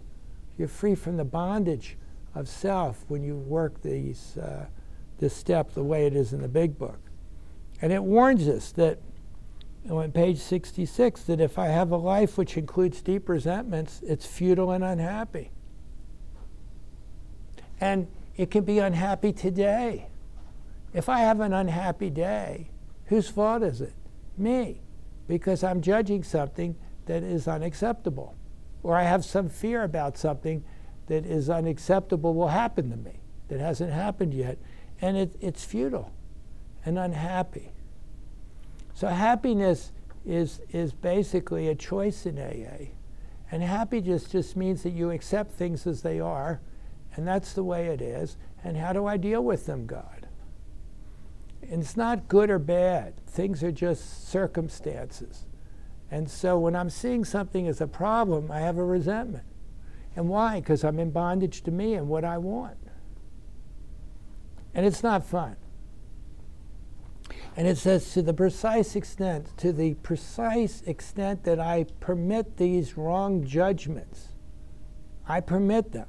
You're 0.58 0.68
free 0.68 0.94
from 0.94 1.16
the 1.16 1.24
bondage 1.24 1.96
of 2.34 2.48
self 2.48 3.04
when 3.08 3.22
you 3.22 3.36
work 3.36 3.82
these, 3.82 4.36
uh, 4.38 4.66
this 5.18 5.34
step 5.34 5.72
the 5.72 5.82
way 5.82 6.06
it 6.06 6.14
is 6.14 6.32
in 6.32 6.42
the 6.42 6.48
big 6.48 6.78
book. 6.78 6.98
And 7.80 7.92
it 7.92 8.02
warns 8.02 8.48
us 8.48 8.72
that 8.72 8.98
on 9.90 10.12
page 10.12 10.38
66 10.38 11.22
that 11.24 11.40
if 11.40 11.58
I 11.58 11.66
have 11.66 11.90
a 11.90 11.96
life 11.96 12.38
which 12.38 12.56
includes 12.56 13.02
deep 13.02 13.28
resentments, 13.28 14.00
it's 14.04 14.26
futile 14.26 14.70
and 14.70 14.84
unhappy. 14.84 15.50
And 17.80 18.06
it 18.36 18.50
can 18.50 18.64
be 18.64 18.78
unhappy 18.78 19.32
today. 19.32 20.08
If 20.92 21.08
I 21.08 21.20
have 21.20 21.40
an 21.40 21.52
unhappy 21.52 22.10
day, 22.10 22.70
whose 23.06 23.28
fault 23.28 23.62
is 23.62 23.80
it? 23.80 23.94
Me. 24.36 24.80
Because 25.28 25.64
I'm 25.64 25.80
judging 25.80 26.22
something 26.22 26.76
that 27.06 27.22
is 27.22 27.48
unacceptable. 27.48 28.34
Or 28.82 28.96
I 28.96 29.04
have 29.04 29.24
some 29.24 29.48
fear 29.48 29.84
about 29.84 30.16
something 30.16 30.64
that 31.06 31.26
is 31.26 31.50
unacceptable 31.50 32.34
will 32.34 32.48
happen 32.48 32.90
to 32.90 32.96
me, 32.96 33.20
that 33.48 33.60
hasn't 33.60 33.92
happened 33.92 34.34
yet. 34.34 34.58
And 35.00 35.16
it, 35.16 35.36
it's 35.40 35.64
futile 35.64 36.12
and 36.84 36.98
unhappy. 36.98 37.72
So 38.94 39.08
happiness 39.08 39.92
is, 40.24 40.60
is 40.70 40.92
basically 40.92 41.68
a 41.68 41.74
choice 41.74 42.26
in 42.26 42.38
AA. 42.38 42.92
And 43.50 43.62
happiness 43.62 44.24
just 44.24 44.56
means 44.56 44.82
that 44.82 44.90
you 44.90 45.10
accept 45.10 45.52
things 45.52 45.86
as 45.86 46.02
they 46.02 46.20
are, 46.20 46.60
and 47.14 47.26
that's 47.26 47.52
the 47.52 47.64
way 47.64 47.86
it 47.86 48.00
is. 48.00 48.36
And 48.64 48.76
how 48.76 48.92
do 48.92 49.06
I 49.06 49.16
deal 49.16 49.42
with 49.42 49.66
them, 49.66 49.86
God? 49.86 50.28
And 51.62 51.82
it's 51.82 51.96
not 51.96 52.28
good 52.28 52.50
or 52.50 52.58
bad, 52.58 53.24
things 53.26 53.62
are 53.62 53.72
just 53.72 54.28
circumstances. 54.28 55.46
And 56.10 56.30
so 56.30 56.58
when 56.58 56.76
I'm 56.76 56.90
seeing 56.90 57.24
something 57.24 57.66
as 57.66 57.80
a 57.80 57.86
problem, 57.86 58.50
I 58.50 58.60
have 58.60 58.76
a 58.76 58.84
resentment. 58.84 59.46
And 60.14 60.28
why? 60.28 60.60
Because 60.60 60.84
I'm 60.84 60.98
in 60.98 61.10
bondage 61.10 61.62
to 61.62 61.70
me 61.70 61.94
and 61.94 62.08
what 62.08 62.24
I 62.24 62.36
want. 62.36 62.76
And 64.74 64.84
it's 64.84 65.02
not 65.02 65.24
fun. 65.24 65.56
And 67.56 67.68
it 67.68 67.78
says, 67.78 68.12
to 68.12 68.22
the 68.22 68.34
precise 68.34 68.96
extent, 68.96 69.56
to 69.58 69.72
the 69.72 69.94
precise 69.94 70.82
extent 70.82 71.44
that 71.44 71.60
I 71.60 71.86
permit 72.00 72.56
these 72.56 72.96
wrong 72.96 73.44
judgments, 73.44 74.28
I 75.26 75.40
permit 75.40 75.92
them. 75.92 76.08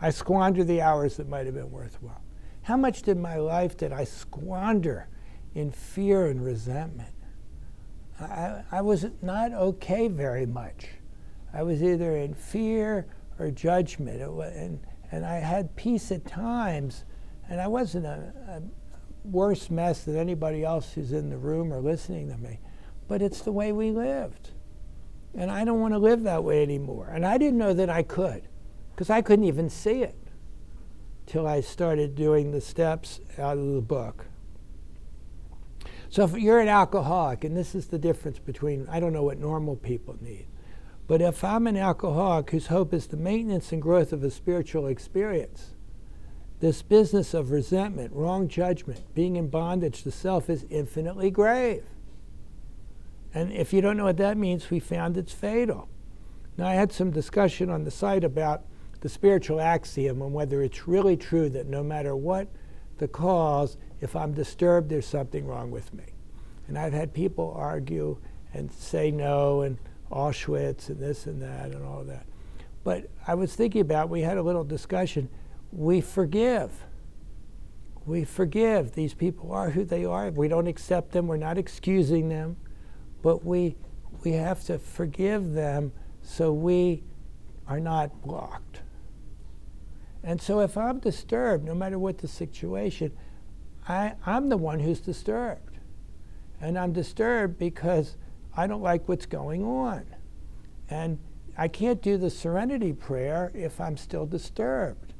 I 0.00 0.10
squander 0.10 0.64
the 0.64 0.82
hours 0.82 1.16
that 1.16 1.28
might 1.28 1.46
have 1.46 1.54
been 1.54 1.70
worthwhile. 1.70 2.22
How 2.62 2.76
much 2.76 3.02
did 3.02 3.16
my 3.16 3.36
life 3.36 3.76
did 3.76 3.92
I 3.92 4.04
squander 4.04 5.08
in 5.54 5.70
fear 5.70 6.26
and 6.26 6.44
resentment? 6.44 7.14
I, 8.20 8.62
I 8.72 8.80
was 8.80 9.06
not 9.22 9.52
okay 9.52 10.08
very 10.08 10.46
much. 10.46 10.88
I 11.52 11.62
was 11.62 11.82
either 11.82 12.16
in 12.16 12.34
fear 12.34 13.06
or 13.38 13.50
judgment. 13.50 14.20
and, 14.20 14.80
and 15.12 15.24
I 15.24 15.36
had 15.36 15.74
peace 15.76 16.10
at 16.10 16.26
times, 16.26 17.04
and 17.48 17.60
I 17.60 17.68
wasn't 17.68 18.06
a, 18.06 18.32
a 18.48 18.62
worse 19.24 19.70
mess 19.70 20.04
than 20.04 20.16
anybody 20.16 20.64
else 20.64 20.92
who's 20.92 21.12
in 21.12 21.30
the 21.30 21.38
room 21.38 21.72
or 21.72 21.80
listening 21.80 22.28
to 22.30 22.36
me. 22.36 22.60
But 23.08 23.22
it's 23.22 23.40
the 23.40 23.52
way 23.52 23.72
we 23.72 23.90
lived. 23.90 24.50
And 25.34 25.50
I 25.50 25.64
don't 25.64 25.80
want 25.80 25.94
to 25.94 25.98
live 25.98 26.22
that 26.24 26.42
way 26.42 26.62
anymore. 26.62 27.10
And 27.12 27.24
I 27.24 27.38
didn't 27.38 27.58
know 27.58 27.74
that 27.74 27.90
I 27.90 28.02
could, 28.02 28.48
because 28.96 29.10
I 29.10 29.20
couldn't 29.20 29.44
even 29.44 29.68
see 29.68 30.02
it 30.02 30.14
till 31.26 31.46
I 31.46 31.60
started 31.60 32.14
doing 32.14 32.50
the 32.50 32.62
steps 32.62 33.20
out 33.36 33.58
of 33.58 33.74
the 33.74 33.82
book. 33.82 34.24
So 36.08 36.24
if 36.24 36.32
you're 36.32 36.60
an 36.60 36.68
alcoholic, 36.68 37.44
and 37.44 37.54
this 37.54 37.74
is 37.74 37.88
the 37.88 37.98
difference 37.98 38.38
between, 38.38 38.88
I 38.88 38.98
don't 38.98 39.12
know 39.12 39.22
what 39.22 39.38
normal 39.38 39.76
people 39.76 40.16
need, 40.22 40.46
but 41.06 41.20
if 41.20 41.44
I'm 41.44 41.66
an 41.66 41.76
alcoholic 41.76 42.50
whose 42.50 42.68
hope 42.68 42.94
is 42.94 43.08
the 43.08 43.18
maintenance 43.18 43.70
and 43.70 43.82
growth 43.82 44.14
of 44.14 44.24
a 44.24 44.30
spiritual 44.30 44.86
experience, 44.86 45.74
this 46.60 46.80
business 46.80 47.34
of 47.34 47.50
resentment, 47.50 48.14
wrong 48.14 48.48
judgment, 48.48 49.02
being 49.14 49.36
in 49.36 49.48
bondage 49.48 50.04
to 50.04 50.10
self 50.10 50.48
is 50.48 50.64
infinitely 50.70 51.30
grave. 51.30 51.84
And 53.34 53.52
if 53.52 53.74
you 53.74 53.82
don't 53.82 53.98
know 53.98 54.04
what 54.04 54.16
that 54.16 54.38
means, 54.38 54.70
we 54.70 54.80
found 54.80 55.18
it's 55.18 55.34
fatal. 55.34 55.90
Now, 56.56 56.66
I 56.66 56.72
had 56.72 56.92
some 56.92 57.10
discussion 57.10 57.68
on 57.68 57.84
the 57.84 57.90
site 57.90 58.24
about 58.24 58.64
the 59.00 59.08
spiritual 59.08 59.60
axiom 59.60 60.22
and 60.22 60.32
whether 60.32 60.62
it's 60.62 60.88
really 60.88 61.16
true 61.16 61.48
that 61.50 61.66
no 61.66 61.82
matter 61.82 62.16
what 62.16 62.48
the 62.98 63.08
cause, 63.08 63.76
if 64.00 64.16
I'm 64.16 64.32
disturbed, 64.32 64.88
there's 64.88 65.06
something 65.06 65.46
wrong 65.46 65.70
with 65.70 65.92
me. 65.92 66.04
And 66.68 66.78
I've 66.78 66.92
had 66.92 67.12
people 67.12 67.54
argue 67.56 68.18
and 68.52 68.72
say 68.72 69.10
no, 69.10 69.62
and 69.62 69.78
Auschwitz, 70.10 70.88
and 70.88 70.98
this 70.98 71.26
and 71.26 71.40
that, 71.42 71.72
and 71.72 71.84
all 71.84 72.04
that. 72.04 72.26
But 72.84 73.10
I 73.26 73.34
was 73.34 73.54
thinking 73.54 73.80
about, 73.80 74.08
we 74.08 74.22
had 74.22 74.38
a 74.38 74.42
little 74.42 74.64
discussion 74.64 75.28
we 75.72 76.00
forgive. 76.00 76.72
We 78.06 78.24
forgive. 78.24 78.92
These 78.92 79.14
people 79.14 79.52
are 79.52 79.70
who 79.70 79.84
they 79.84 80.04
are. 80.04 80.30
We 80.30 80.48
don't 80.48 80.68
accept 80.68 81.12
them. 81.12 81.26
We're 81.26 81.36
not 81.36 81.58
excusing 81.58 82.28
them. 82.28 82.56
But 83.22 83.44
we, 83.44 83.76
we 84.24 84.32
have 84.32 84.62
to 84.64 84.78
forgive 84.78 85.52
them 85.52 85.92
so 86.22 86.52
we 86.52 87.02
are 87.66 87.80
not 87.80 88.22
blocked. 88.22 88.80
And 90.26 90.42
so 90.42 90.58
if 90.58 90.76
I'm 90.76 90.98
disturbed, 90.98 91.64
no 91.64 91.74
matter 91.74 92.00
what 92.00 92.18
the 92.18 92.26
situation, 92.26 93.12
I, 93.88 94.14
I'm 94.26 94.48
the 94.48 94.56
one 94.56 94.80
who's 94.80 94.98
disturbed. 94.98 95.78
And 96.60 96.76
I'm 96.76 96.92
disturbed 96.92 97.58
because 97.58 98.16
I 98.56 98.66
don't 98.66 98.82
like 98.82 99.08
what's 99.08 99.26
going 99.26 99.62
on. 99.62 100.04
And 100.90 101.20
I 101.56 101.68
can't 101.68 102.02
do 102.02 102.18
the 102.18 102.28
serenity 102.28 102.92
prayer 102.92 103.52
if 103.54 103.80
I'm 103.80 103.96
still 103.96 104.26
disturbed. 104.26 105.14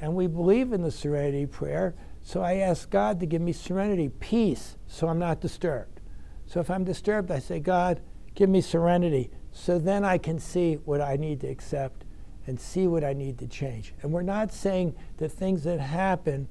And 0.00 0.16
we 0.16 0.26
believe 0.26 0.72
in 0.72 0.82
the 0.82 0.90
serenity 0.90 1.46
prayer. 1.46 1.94
So 2.20 2.42
I 2.42 2.54
ask 2.54 2.90
God 2.90 3.20
to 3.20 3.26
give 3.26 3.40
me 3.40 3.52
serenity, 3.52 4.08
peace, 4.18 4.76
so 4.88 5.06
I'm 5.06 5.20
not 5.20 5.40
disturbed. 5.40 6.00
So 6.46 6.58
if 6.58 6.70
I'm 6.70 6.82
disturbed, 6.82 7.30
I 7.30 7.38
say, 7.38 7.60
God, 7.60 8.00
give 8.34 8.50
me 8.50 8.62
serenity. 8.62 9.30
So 9.52 9.78
then 9.78 10.04
I 10.04 10.18
can 10.18 10.40
see 10.40 10.74
what 10.84 11.00
I 11.00 11.14
need 11.14 11.40
to 11.42 11.46
accept 11.46 12.04
and 12.46 12.60
see 12.60 12.86
what 12.86 13.04
I 13.04 13.12
need 13.12 13.38
to 13.38 13.46
change. 13.46 13.94
And 14.02 14.12
we're 14.12 14.22
not 14.22 14.52
saying 14.52 14.94
that 15.16 15.30
things 15.30 15.64
that 15.64 15.80
happen 15.80 16.48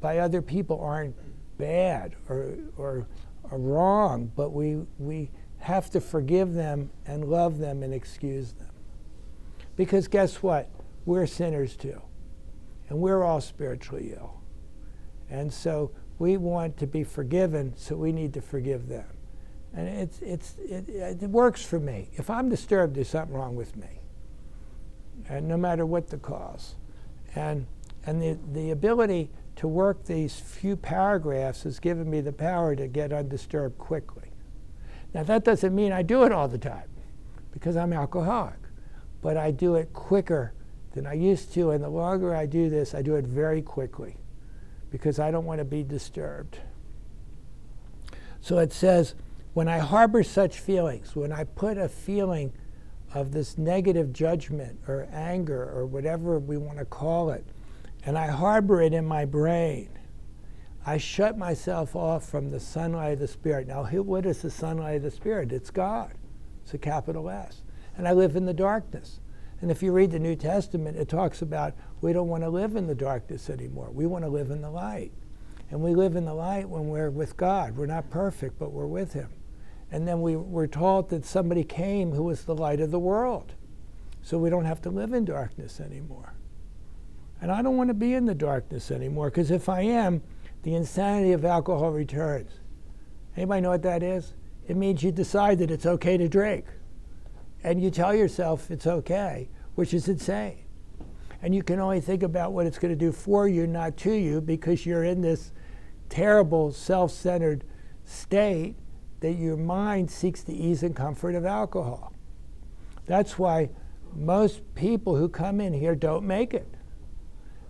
by 0.00 0.18
other 0.18 0.42
people 0.42 0.80
aren't 0.80 1.14
bad 1.58 2.14
or, 2.28 2.56
or, 2.76 3.06
or 3.50 3.58
wrong, 3.58 4.30
but 4.34 4.50
we, 4.50 4.76
we 4.98 5.30
have 5.58 5.90
to 5.90 6.00
forgive 6.00 6.54
them 6.54 6.90
and 7.06 7.24
love 7.24 7.58
them 7.58 7.82
and 7.82 7.92
excuse 7.92 8.52
them. 8.52 8.70
Because 9.74 10.08
guess 10.08 10.42
what? 10.42 10.70
We're 11.04 11.26
sinners 11.26 11.76
too. 11.76 12.00
And 12.88 12.98
we're 12.98 13.22
all 13.22 13.40
spiritually 13.40 14.14
ill. 14.16 14.40
And 15.28 15.52
so 15.52 15.90
we 16.18 16.36
want 16.36 16.76
to 16.78 16.86
be 16.86 17.04
forgiven, 17.04 17.74
so 17.76 17.96
we 17.96 18.12
need 18.12 18.32
to 18.34 18.40
forgive 18.40 18.88
them. 18.88 19.06
And 19.74 19.88
it's, 19.88 20.20
it's, 20.20 20.54
it, 20.58 20.88
it 20.88 21.28
works 21.28 21.62
for 21.62 21.78
me. 21.78 22.10
If 22.14 22.30
I'm 22.30 22.48
disturbed, 22.48 22.94
there's 22.94 23.08
something 23.08 23.36
wrong 23.36 23.56
with 23.56 23.76
me. 23.76 24.00
And 25.28 25.48
no 25.48 25.56
matter 25.56 25.84
what 25.84 26.08
the 26.08 26.18
cause. 26.18 26.76
And, 27.34 27.66
and 28.04 28.22
the, 28.22 28.38
the 28.52 28.70
ability 28.70 29.30
to 29.56 29.68
work 29.68 30.04
these 30.04 30.38
few 30.38 30.76
paragraphs 30.76 31.62
has 31.62 31.78
given 31.80 32.08
me 32.08 32.20
the 32.20 32.32
power 32.32 32.76
to 32.76 32.86
get 32.86 33.12
undisturbed 33.12 33.78
quickly. 33.78 34.30
Now, 35.14 35.22
that 35.24 35.44
doesn't 35.44 35.74
mean 35.74 35.92
I 35.92 36.02
do 36.02 36.24
it 36.24 36.32
all 36.32 36.46
the 36.46 36.58
time 36.58 36.88
because 37.52 37.76
I'm 37.76 37.92
alcoholic, 37.92 38.58
but 39.22 39.36
I 39.36 39.50
do 39.50 39.76
it 39.76 39.92
quicker 39.94 40.52
than 40.92 41.06
I 41.06 41.14
used 41.14 41.54
to. 41.54 41.70
And 41.70 41.82
the 41.82 41.88
longer 41.88 42.36
I 42.36 42.44
do 42.44 42.68
this, 42.68 42.94
I 42.94 43.02
do 43.02 43.16
it 43.16 43.24
very 43.24 43.62
quickly 43.62 44.16
because 44.90 45.18
I 45.18 45.30
don't 45.30 45.46
want 45.46 45.60
to 45.60 45.64
be 45.64 45.82
disturbed. 45.82 46.58
So 48.40 48.58
it 48.58 48.72
says, 48.72 49.14
when 49.54 49.68
I 49.68 49.78
harbor 49.78 50.22
such 50.22 50.60
feelings, 50.60 51.16
when 51.16 51.32
I 51.32 51.44
put 51.44 51.78
a 51.78 51.88
feeling 51.88 52.52
of 53.16 53.32
this 53.32 53.56
negative 53.56 54.12
judgment 54.12 54.78
or 54.86 55.08
anger 55.10 55.72
or 55.74 55.86
whatever 55.86 56.38
we 56.38 56.58
want 56.58 56.78
to 56.78 56.84
call 56.84 57.30
it, 57.30 57.46
and 58.04 58.18
I 58.18 58.26
harbor 58.26 58.82
it 58.82 58.92
in 58.92 59.06
my 59.06 59.24
brain, 59.24 59.88
I 60.84 60.98
shut 60.98 61.38
myself 61.38 61.96
off 61.96 62.28
from 62.28 62.50
the 62.50 62.60
sunlight 62.60 63.14
of 63.14 63.18
the 63.20 63.26
Spirit. 63.26 63.68
Now, 63.68 63.84
what 63.84 64.26
is 64.26 64.42
the 64.42 64.50
sunlight 64.50 64.96
of 64.96 65.02
the 65.02 65.10
Spirit? 65.10 65.50
It's 65.50 65.70
God. 65.70 66.12
It's 66.62 66.74
a 66.74 66.78
capital 66.78 67.30
S. 67.30 67.62
And 67.96 68.06
I 68.06 68.12
live 68.12 68.36
in 68.36 68.44
the 68.44 68.52
darkness. 68.52 69.18
And 69.62 69.70
if 69.70 69.82
you 69.82 69.92
read 69.92 70.10
the 70.10 70.18
New 70.18 70.36
Testament, 70.36 70.98
it 70.98 71.08
talks 71.08 71.40
about 71.40 71.72
we 72.02 72.12
don't 72.12 72.28
want 72.28 72.42
to 72.42 72.50
live 72.50 72.76
in 72.76 72.86
the 72.86 72.94
darkness 72.94 73.48
anymore. 73.48 73.90
We 73.90 74.06
want 74.06 74.24
to 74.24 74.28
live 74.30 74.50
in 74.50 74.60
the 74.60 74.70
light. 74.70 75.12
And 75.70 75.80
we 75.80 75.94
live 75.94 76.16
in 76.16 76.26
the 76.26 76.34
light 76.34 76.68
when 76.68 76.88
we're 76.88 77.10
with 77.10 77.36
God. 77.36 77.76
We're 77.76 77.86
not 77.86 78.10
perfect, 78.10 78.58
but 78.58 78.72
we're 78.72 78.86
with 78.86 79.14
Him. 79.14 79.30
And 79.90 80.06
then 80.06 80.20
we 80.20 80.36
were 80.36 80.66
taught 80.66 81.08
that 81.10 81.24
somebody 81.24 81.64
came 81.64 82.12
who 82.12 82.24
was 82.24 82.44
the 82.44 82.54
light 82.54 82.80
of 82.80 82.90
the 82.90 82.98
world. 82.98 83.54
So 84.22 84.38
we 84.38 84.50
don't 84.50 84.64
have 84.64 84.82
to 84.82 84.90
live 84.90 85.12
in 85.12 85.24
darkness 85.24 85.80
anymore. 85.80 86.34
And 87.40 87.52
I 87.52 87.62
don't 87.62 87.76
want 87.76 87.88
to 87.88 87.94
be 87.94 88.14
in 88.14 88.24
the 88.24 88.34
darkness 88.34 88.90
anymore 88.90 89.30
because 89.30 89.50
if 89.50 89.68
I 89.68 89.82
am, 89.82 90.22
the 90.62 90.74
insanity 90.74 91.32
of 91.32 91.44
alcohol 91.44 91.92
returns. 91.92 92.50
Anybody 93.36 93.60
know 93.60 93.70
what 93.70 93.82
that 93.82 94.02
is? 94.02 94.32
It 94.66 94.76
means 94.76 95.02
you 95.02 95.12
decide 95.12 95.58
that 95.58 95.70
it's 95.70 95.86
okay 95.86 96.16
to 96.16 96.28
drink. 96.28 96.64
And 97.62 97.80
you 97.80 97.90
tell 97.90 98.14
yourself 98.14 98.70
it's 98.70 98.86
okay, 98.86 99.48
which 99.76 99.94
is 99.94 100.08
insane. 100.08 100.64
And 101.42 101.54
you 101.54 101.62
can 101.62 101.78
only 101.78 102.00
think 102.00 102.24
about 102.24 102.52
what 102.52 102.66
it's 102.66 102.78
going 102.78 102.92
to 102.92 102.98
do 102.98 103.12
for 103.12 103.46
you, 103.46 103.66
not 103.66 103.96
to 103.98 104.12
you, 104.12 104.40
because 104.40 104.84
you're 104.84 105.04
in 105.04 105.20
this 105.20 105.52
terrible 106.08 106.72
self 106.72 107.12
centered 107.12 107.64
state 108.04 108.74
that 109.20 109.32
your 109.32 109.56
mind 109.56 110.10
seeks 110.10 110.42
the 110.42 110.54
ease 110.54 110.82
and 110.82 110.94
comfort 110.94 111.34
of 111.34 111.44
alcohol. 111.44 112.12
That's 113.06 113.38
why 113.38 113.70
most 114.14 114.62
people 114.74 115.16
who 115.16 115.28
come 115.28 115.60
in 115.60 115.72
here 115.72 115.94
don't 115.94 116.26
make 116.26 116.54
it. 116.54 116.68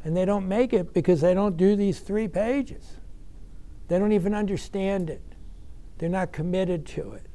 And 0.04 0.16
they 0.16 0.24
don't 0.24 0.46
make 0.46 0.72
it 0.72 0.94
because 0.94 1.20
they 1.20 1.34
don't 1.34 1.56
do 1.56 1.74
these 1.76 2.00
three 2.00 2.28
pages. 2.28 2.98
They 3.88 3.98
don't 3.98 4.12
even 4.12 4.34
understand 4.34 5.10
it. 5.10 5.22
They're 5.98 6.08
not 6.08 6.32
committed 6.32 6.86
to 6.86 7.12
it. 7.12 7.26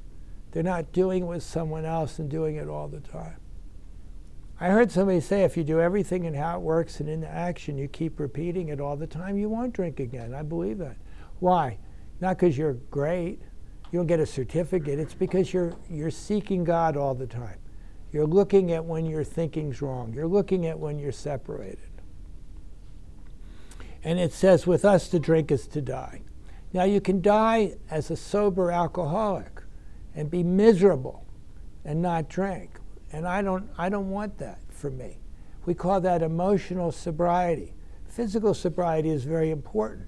They're 0.52 0.64
not 0.64 0.92
doing 0.92 1.24
it 1.24 1.28
with 1.28 1.44
someone 1.44 1.86
else 1.86 2.20
and 2.20 2.30
doing 2.30 2.56
it 2.56 2.68
all 2.68 2.88
the 2.88 3.00
time. 3.00 3.38
I 4.60 4.68
heard 4.68 4.92
somebody 4.92 5.22
say 5.22 5.44
if 5.44 5.58
you 5.58 5.64
do 5.64 5.80
everything 5.80 6.28
and 6.28 6.36
how 6.36 6.58
it 6.58 6.62
works 6.62 7.00
and 7.00 7.10
in 7.10 7.22
the 7.22 7.28
action, 7.28 7.78
you 7.78 7.88
keep 7.88 8.20
repeating 8.20 8.68
it 8.68 8.80
all 8.80 8.96
the 8.96 9.08
time, 9.08 9.38
you 9.38 9.50
won't 9.50 9.74
drink 9.74 10.00
again. 10.00 10.36
I 10.36 10.44
believe 10.44 10.78
that. 10.78 10.98
Why? 11.40 11.80
Not 12.20 12.38
because 12.38 12.58
you're 12.58 12.74
great, 12.74 13.42
you 13.92 14.00
don't 14.00 14.08
get 14.08 14.20
a 14.22 14.26
certificate. 14.26 15.00
It's 15.00 15.14
because 15.14 15.54
you're, 15.54 15.74
you're 15.90 16.12
seeking 16.12 16.64
God 16.64 16.96
all 16.96 17.14
the 17.14 17.28
time. 17.28 17.58
You're 18.14 18.26
looking 18.26 18.72
at 18.72 18.84
when 18.84 19.06
your 19.06 19.24
thinking's 19.24 19.82
wrong. 19.82 20.14
You're 20.14 20.28
looking 20.28 20.66
at 20.66 20.80
when 20.80 20.98
you're 20.98 21.12
separated. 21.12 21.80
And 24.04 24.18
it 24.18 24.34
says, 24.34 24.66
with 24.66 24.86
us 24.86 25.10
to 25.10 25.20
drink 25.20 25.52
is 25.52 25.68
to 25.68 25.82
die. 25.82 26.22
Now, 26.74 26.86
you 26.86 27.02
can 27.02 27.22
die 27.22 27.76
as 27.90 28.10
a 28.10 28.16
sober 28.16 28.72
alcoholic 28.72 29.62
and 30.16 30.32
be 30.32 30.42
miserable 30.42 31.26
and 31.84 32.02
not 32.02 32.30
drink. 32.30 32.80
And 33.12 33.28
I 33.28 33.42
don't, 33.42 33.70
I 33.78 33.90
don't 33.90 34.10
want 34.10 34.38
that 34.38 34.60
for 34.70 34.90
me. 34.90 35.20
We 35.66 35.74
call 35.74 36.00
that 36.02 36.22
emotional 36.22 36.92
sobriety. 36.94 37.74
Physical 38.08 38.54
sobriety 38.54 39.10
is 39.10 39.26
very 39.26 39.52
important. 39.52 40.08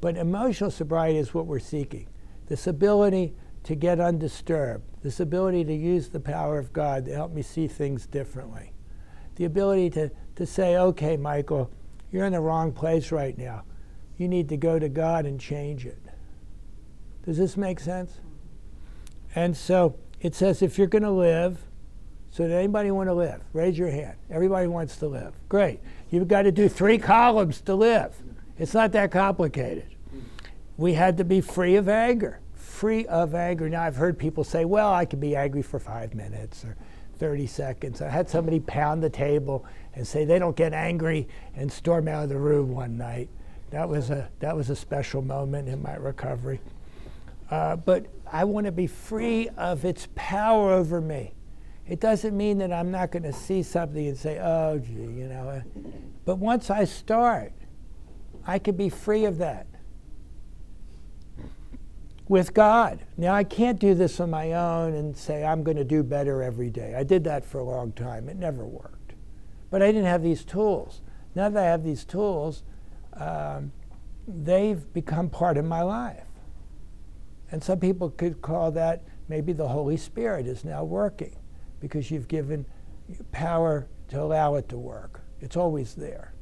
But 0.00 0.16
emotional 0.16 0.70
sobriety 0.70 1.18
is 1.18 1.34
what 1.34 1.46
we're 1.46 1.58
seeking 1.58 2.08
this 2.46 2.66
ability 2.66 3.34
to 3.64 3.74
get 3.74 4.00
undisturbed, 4.00 4.84
this 5.02 5.20
ability 5.20 5.64
to 5.64 5.74
use 5.74 6.08
the 6.08 6.20
power 6.20 6.58
of 6.58 6.72
God 6.72 7.06
to 7.06 7.14
help 7.14 7.32
me 7.32 7.42
see 7.42 7.66
things 7.66 8.06
differently, 8.06 8.72
the 9.36 9.44
ability 9.44 9.90
to, 9.90 10.10
to 10.36 10.46
say, 10.46 10.76
okay, 10.76 11.16
Michael, 11.16 11.70
you're 12.12 12.24
in 12.24 12.32
the 12.32 12.40
wrong 12.40 12.72
place 12.72 13.10
right 13.10 13.36
now. 13.36 13.64
You 14.16 14.28
need 14.28 14.48
to 14.50 14.56
go 14.56 14.78
to 14.78 14.88
God 14.88 15.26
and 15.26 15.38
change 15.38 15.84
it. 15.84 15.98
Does 17.24 17.36
this 17.36 17.56
make 17.56 17.80
sense? 17.80 18.20
And 19.34 19.56
so 19.56 19.96
it 20.20 20.34
says 20.34 20.62
if 20.62 20.78
you're 20.78 20.86
going 20.86 21.02
to 21.02 21.10
live, 21.10 21.58
so 22.30 22.44
does 22.44 22.52
anybody 22.52 22.90
want 22.90 23.08
to 23.08 23.14
live? 23.14 23.42
Raise 23.52 23.76
your 23.76 23.90
hand. 23.90 24.16
Everybody 24.30 24.68
wants 24.68 24.96
to 24.98 25.08
live. 25.08 25.34
Great. 25.48 25.80
You've 26.10 26.28
got 26.28 26.42
to 26.42 26.52
do 26.52 26.68
three 26.68 26.98
columns 26.98 27.60
to 27.62 27.74
live. 27.74 28.14
It's 28.58 28.74
not 28.74 28.92
that 28.92 29.10
complicated. 29.10 29.95
We 30.76 30.92
had 30.92 31.16
to 31.18 31.24
be 31.24 31.40
free 31.40 31.76
of 31.76 31.88
anger. 31.88 32.40
Free 32.54 33.06
of 33.06 33.34
anger. 33.34 33.68
Now, 33.68 33.82
I've 33.82 33.96
heard 33.96 34.18
people 34.18 34.44
say, 34.44 34.64
well, 34.64 34.92
I 34.92 35.04
can 35.04 35.20
be 35.20 35.34
angry 35.34 35.62
for 35.62 35.78
five 35.78 36.14
minutes 36.14 36.64
or 36.64 36.76
30 37.18 37.46
seconds. 37.46 38.02
I 38.02 38.08
had 38.08 38.28
somebody 38.28 38.60
pound 38.60 39.02
the 39.02 39.10
table 39.10 39.64
and 39.94 40.06
say 40.06 40.24
they 40.24 40.38
don't 40.38 40.56
get 40.56 40.74
angry 40.74 41.28
and 41.54 41.72
storm 41.72 42.08
out 42.08 42.24
of 42.24 42.28
the 42.28 42.38
room 42.38 42.70
one 42.70 42.98
night. 42.98 43.30
That 43.70 43.88
was 43.88 44.10
a, 44.10 44.28
that 44.40 44.54
was 44.54 44.68
a 44.68 44.76
special 44.76 45.22
moment 45.22 45.68
in 45.68 45.82
my 45.82 45.94
recovery. 45.96 46.60
Uh, 47.50 47.76
but 47.76 48.06
I 48.30 48.44
want 48.44 48.66
to 48.66 48.72
be 48.72 48.86
free 48.86 49.48
of 49.56 49.84
its 49.84 50.08
power 50.14 50.72
over 50.72 51.00
me. 51.00 51.32
It 51.88 52.00
doesn't 52.00 52.36
mean 52.36 52.58
that 52.58 52.72
I'm 52.72 52.90
not 52.90 53.12
going 53.12 53.22
to 53.22 53.32
see 53.32 53.62
something 53.62 54.06
and 54.06 54.18
say, 54.18 54.38
oh, 54.40 54.78
gee, 54.78 54.92
you 54.92 55.28
know. 55.28 55.48
Uh, 55.48 55.60
but 56.24 56.36
once 56.36 56.68
I 56.68 56.84
start, 56.84 57.52
I 58.46 58.58
can 58.58 58.76
be 58.76 58.88
free 58.88 59.24
of 59.24 59.38
that 59.38 59.66
with 62.28 62.54
God. 62.54 63.00
Now, 63.16 63.34
I 63.34 63.44
can't 63.44 63.78
do 63.78 63.94
this 63.94 64.18
on 64.20 64.30
my 64.30 64.52
own 64.52 64.94
and 64.94 65.16
say, 65.16 65.44
I'm 65.44 65.62
going 65.62 65.76
to 65.76 65.84
do 65.84 66.02
better 66.02 66.42
every 66.42 66.70
day. 66.70 66.94
I 66.94 67.04
did 67.04 67.24
that 67.24 67.44
for 67.44 67.58
a 67.58 67.64
long 67.64 67.92
time, 67.92 68.28
it 68.28 68.36
never 68.36 68.64
worked. 68.64 69.14
But 69.70 69.82
I 69.82 69.86
didn't 69.86 70.06
have 70.06 70.22
these 70.22 70.44
tools. 70.44 71.02
Now 71.34 71.48
that 71.48 71.62
I 71.62 71.66
have 71.66 71.84
these 71.84 72.04
tools, 72.04 72.62
um, 73.14 73.72
they've 74.26 74.92
become 74.92 75.28
part 75.28 75.56
of 75.56 75.64
my 75.64 75.82
life. 75.82 76.24
And 77.50 77.62
some 77.62 77.78
people 77.78 78.10
could 78.10 78.42
call 78.42 78.72
that 78.72 79.04
maybe 79.28 79.52
the 79.52 79.68
Holy 79.68 79.96
Spirit 79.96 80.46
is 80.46 80.64
now 80.64 80.82
working 80.82 81.36
because 81.80 82.10
you've 82.10 82.28
given 82.28 82.66
power 83.32 83.86
to 84.08 84.20
allow 84.20 84.54
it 84.56 84.68
to 84.70 84.78
work. 84.78 85.20
It's 85.40 85.56
always 85.56 85.94
there. 85.94 86.32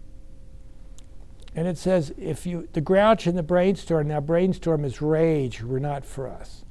And 1.56 1.68
it 1.68 1.78
says, 1.78 2.12
if 2.18 2.46
you, 2.46 2.68
the 2.72 2.80
grouch 2.80 3.26
and 3.26 3.38
the 3.38 3.42
brainstorm, 3.42 4.08
now 4.08 4.20
brainstorm 4.20 4.84
is 4.84 5.00
rage, 5.00 5.62
were 5.62 5.80
not 5.80 6.04
for 6.04 6.28
us. 6.28 6.64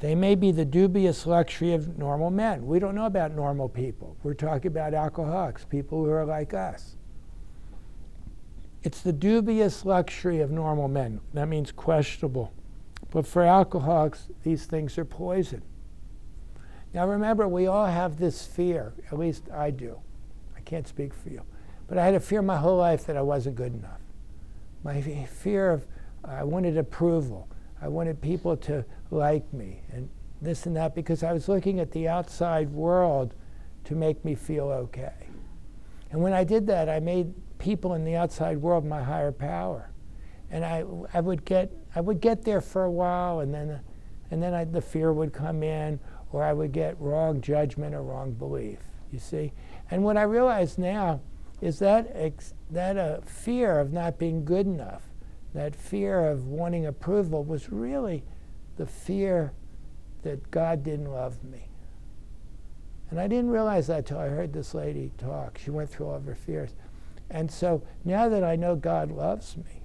They 0.00 0.14
may 0.14 0.34
be 0.34 0.50
the 0.50 0.64
dubious 0.64 1.26
luxury 1.26 1.72
of 1.74 1.96
normal 1.98 2.30
men. 2.30 2.66
We 2.66 2.78
don't 2.78 2.94
know 2.94 3.06
about 3.06 3.36
normal 3.36 3.68
people. 3.68 4.16
We're 4.22 4.34
talking 4.34 4.68
about 4.68 4.94
alcoholics, 4.94 5.64
people 5.64 6.04
who 6.04 6.10
are 6.10 6.24
like 6.24 6.54
us. 6.54 6.96
It's 8.82 9.00
the 9.02 9.12
dubious 9.12 9.84
luxury 9.84 10.40
of 10.40 10.50
normal 10.50 10.88
men. 10.88 11.20
That 11.34 11.46
means 11.46 11.70
questionable. 11.70 12.52
But 13.10 13.26
for 13.26 13.42
alcoholics, 13.42 14.28
these 14.42 14.66
things 14.66 14.98
are 14.98 15.04
poison. 15.04 15.62
Now 16.92 17.06
remember, 17.06 17.46
we 17.46 17.66
all 17.68 17.86
have 17.86 18.18
this 18.18 18.44
fear, 18.44 18.94
at 19.06 19.18
least 19.18 19.44
I 19.52 19.70
do. 19.70 20.00
I 20.56 20.60
can't 20.60 20.88
speak 20.88 21.14
for 21.14 21.28
you. 21.28 21.42
But 21.86 21.96
I 21.98 22.04
had 22.04 22.14
a 22.14 22.20
fear 22.20 22.42
my 22.42 22.56
whole 22.56 22.76
life 22.76 23.06
that 23.06 23.16
I 23.16 23.22
wasn't 23.22 23.54
good 23.54 23.74
enough. 23.74 24.01
My 24.84 25.00
fear 25.00 25.70
of, 25.70 25.86
I 26.24 26.44
wanted 26.44 26.76
approval. 26.76 27.48
I 27.80 27.88
wanted 27.88 28.20
people 28.20 28.56
to 28.58 28.84
like 29.10 29.52
me 29.52 29.82
and 29.92 30.08
this 30.40 30.66
and 30.66 30.76
that 30.76 30.94
because 30.94 31.22
I 31.22 31.32
was 31.32 31.48
looking 31.48 31.80
at 31.80 31.92
the 31.92 32.08
outside 32.08 32.70
world 32.70 33.34
to 33.84 33.94
make 33.94 34.24
me 34.24 34.34
feel 34.34 34.66
okay. 34.66 35.28
And 36.10 36.20
when 36.20 36.32
I 36.32 36.44
did 36.44 36.66
that, 36.66 36.88
I 36.88 37.00
made 37.00 37.32
people 37.58 37.94
in 37.94 38.04
the 38.04 38.16
outside 38.16 38.58
world 38.58 38.84
my 38.84 39.02
higher 39.02 39.32
power. 39.32 39.90
And 40.50 40.64
I, 40.64 40.84
I, 41.14 41.20
would, 41.20 41.44
get, 41.44 41.72
I 41.94 42.00
would 42.00 42.20
get 42.20 42.44
there 42.44 42.60
for 42.60 42.84
a 42.84 42.90
while, 42.90 43.40
and 43.40 43.54
then, 43.54 43.80
and 44.30 44.42
then 44.42 44.52
I, 44.52 44.64
the 44.64 44.82
fear 44.82 45.12
would 45.12 45.32
come 45.32 45.62
in, 45.62 45.98
or 46.32 46.42
I 46.42 46.52
would 46.52 46.72
get 46.72 47.00
wrong 47.00 47.40
judgment 47.40 47.94
or 47.94 48.02
wrong 48.02 48.32
belief, 48.32 48.80
you 49.10 49.18
see? 49.18 49.52
And 49.90 50.04
what 50.04 50.16
I 50.16 50.22
realize 50.22 50.76
now 50.76 51.20
is 51.62 51.78
that, 51.78 52.10
ex- 52.12 52.52
that 52.70 52.98
uh, 52.98 53.20
fear 53.20 53.78
of 53.78 53.92
not 53.92 54.18
being 54.18 54.44
good 54.44 54.66
enough, 54.66 55.02
that 55.54 55.76
fear 55.76 56.28
of 56.28 56.48
wanting 56.48 56.84
approval, 56.84 57.44
was 57.44 57.70
really 57.70 58.24
the 58.76 58.84
fear 58.84 59.52
that 60.22 60.50
God 60.50 60.82
didn't 60.82 61.10
love 61.10 61.42
me. 61.44 61.68
And 63.10 63.20
I 63.20 63.28
didn't 63.28 63.50
realize 63.50 63.86
that 63.86 64.06
till 64.06 64.18
I 64.18 64.28
heard 64.28 64.52
this 64.52 64.74
lady 64.74 65.12
talk. 65.18 65.58
She 65.58 65.70
went 65.70 65.88
through 65.88 66.06
all 66.06 66.16
of 66.16 66.24
her 66.24 66.34
fears. 66.34 66.74
And 67.30 67.50
so 67.50 67.82
now 68.04 68.28
that 68.28 68.42
I 68.42 68.56
know 68.56 68.74
God 68.74 69.12
loves 69.12 69.56
me, 69.56 69.82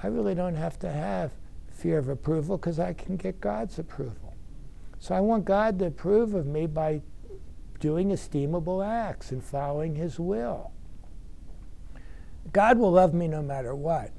I 0.00 0.06
really 0.06 0.34
don't 0.34 0.54
have 0.54 0.78
to 0.80 0.90
have 0.92 1.32
fear 1.72 1.98
of 1.98 2.08
approval 2.08 2.56
because 2.56 2.78
I 2.78 2.92
can 2.92 3.16
get 3.16 3.40
God's 3.40 3.78
approval. 3.78 4.36
So 5.00 5.14
I 5.14 5.20
want 5.20 5.44
God 5.44 5.78
to 5.80 5.86
approve 5.86 6.34
of 6.34 6.46
me 6.46 6.66
by 6.66 7.02
doing 7.80 8.10
esteemable 8.10 8.86
acts 8.86 9.30
and 9.30 9.42
following 9.42 9.94
His 9.94 10.18
will. 10.18 10.72
God 12.52 12.78
will 12.78 12.92
love 12.92 13.14
me 13.14 13.28
no 13.28 13.42
matter 13.42 13.74
what. 13.74 14.12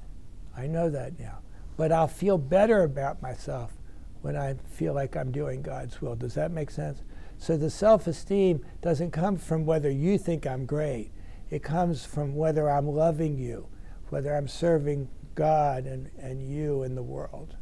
I 0.55 0.67
know 0.67 0.89
that 0.89 1.19
now. 1.19 1.39
But 1.77 1.91
I'll 1.91 2.07
feel 2.07 2.37
better 2.37 2.83
about 2.83 3.21
myself 3.21 3.73
when 4.21 4.35
I 4.35 4.55
feel 4.69 4.93
like 4.93 5.15
I'm 5.15 5.31
doing 5.31 5.61
God's 5.61 6.01
will. 6.01 6.15
Does 6.15 6.33
that 6.33 6.51
make 6.51 6.71
sense? 6.71 7.01
So 7.37 7.55
the 7.55 7.69
self 7.69 8.05
esteem 8.05 8.65
doesn't 8.81 9.11
come 9.11 9.37
from 9.37 9.65
whether 9.65 9.89
you 9.89 10.17
think 10.17 10.45
I'm 10.45 10.65
great, 10.65 11.11
it 11.49 11.63
comes 11.63 12.05
from 12.05 12.35
whether 12.35 12.69
I'm 12.69 12.87
loving 12.87 13.37
you, 13.37 13.67
whether 14.09 14.35
I'm 14.35 14.47
serving 14.47 15.09
God 15.35 15.85
and, 15.85 16.11
and 16.19 16.43
you 16.43 16.83
in 16.83 16.95
the 16.95 17.03
world. 17.03 17.55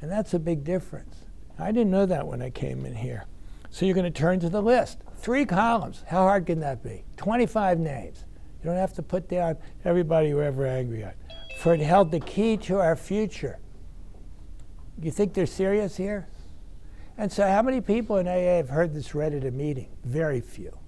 And 0.00 0.10
that's 0.10 0.34
a 0.34 0.38
big 0.38 0.64
difference. 0.64 1.26
I 1.58 1.70
didn't 1.70 1.90
know 1.90 2.06
that 2.06 2.26
when 2.26 2.42
I 2.42 2.50
came 2.50 2.84
in 2.86 2.94
here. 2.94 3.26
So 3.74 3.86
you're 3.86 3.94
going 3.96 4.04
to 4.04 4.10
turn 4.12 4.38
to 4.38 4.48
the 4.48 4.62
list. 4.62 4.98
Three 5.16 5.44
columns. 5.44 6.04
How 6.06 6.18
hard 6.18 6.46
can 6.46 6.60
that 6.60 6.84
be? 6.84 7.02
25 7.16 7.80
names. 7.80 8.24
You 8.62 8.70
don't 8.70 8.78
have 8.78 8.94
to 8.94 9.02
put 9.02 9.28
down 9.28 9.56
everybody 9.84 10.28
you're 10.28 10.44
ever 10.44 10.64
angry 10.64 11.02
at. 11.02 11.16
For 11.58 11.74
it 11.74 11.80
held 11.80 12.12
the 12.12 12.20
key 12.20 12.56
to 12.58 12.78
our 12.78 12.94
future. 12.94 13.58
You 15.02 15.10
think 15.10 15.34
they're 15.34 15.44
serious 15.44 15.96
here? 15.96 16.28
And 17.18 17.32
so, 17.32 17.48
how 17.48 17.62
many 17.62 17.80
people 17.80 18.18
in 18.18 18.28
AA 18.28 18.58
have 18.58 18.68
heard 18.68 18.94
this 18.94 19.12
read 19.12 19.34
at 19.34 19.44
a 19.44 19.50
meeting? 19.50 19.88
Very 20.04 20.40
few. 20.40 20.78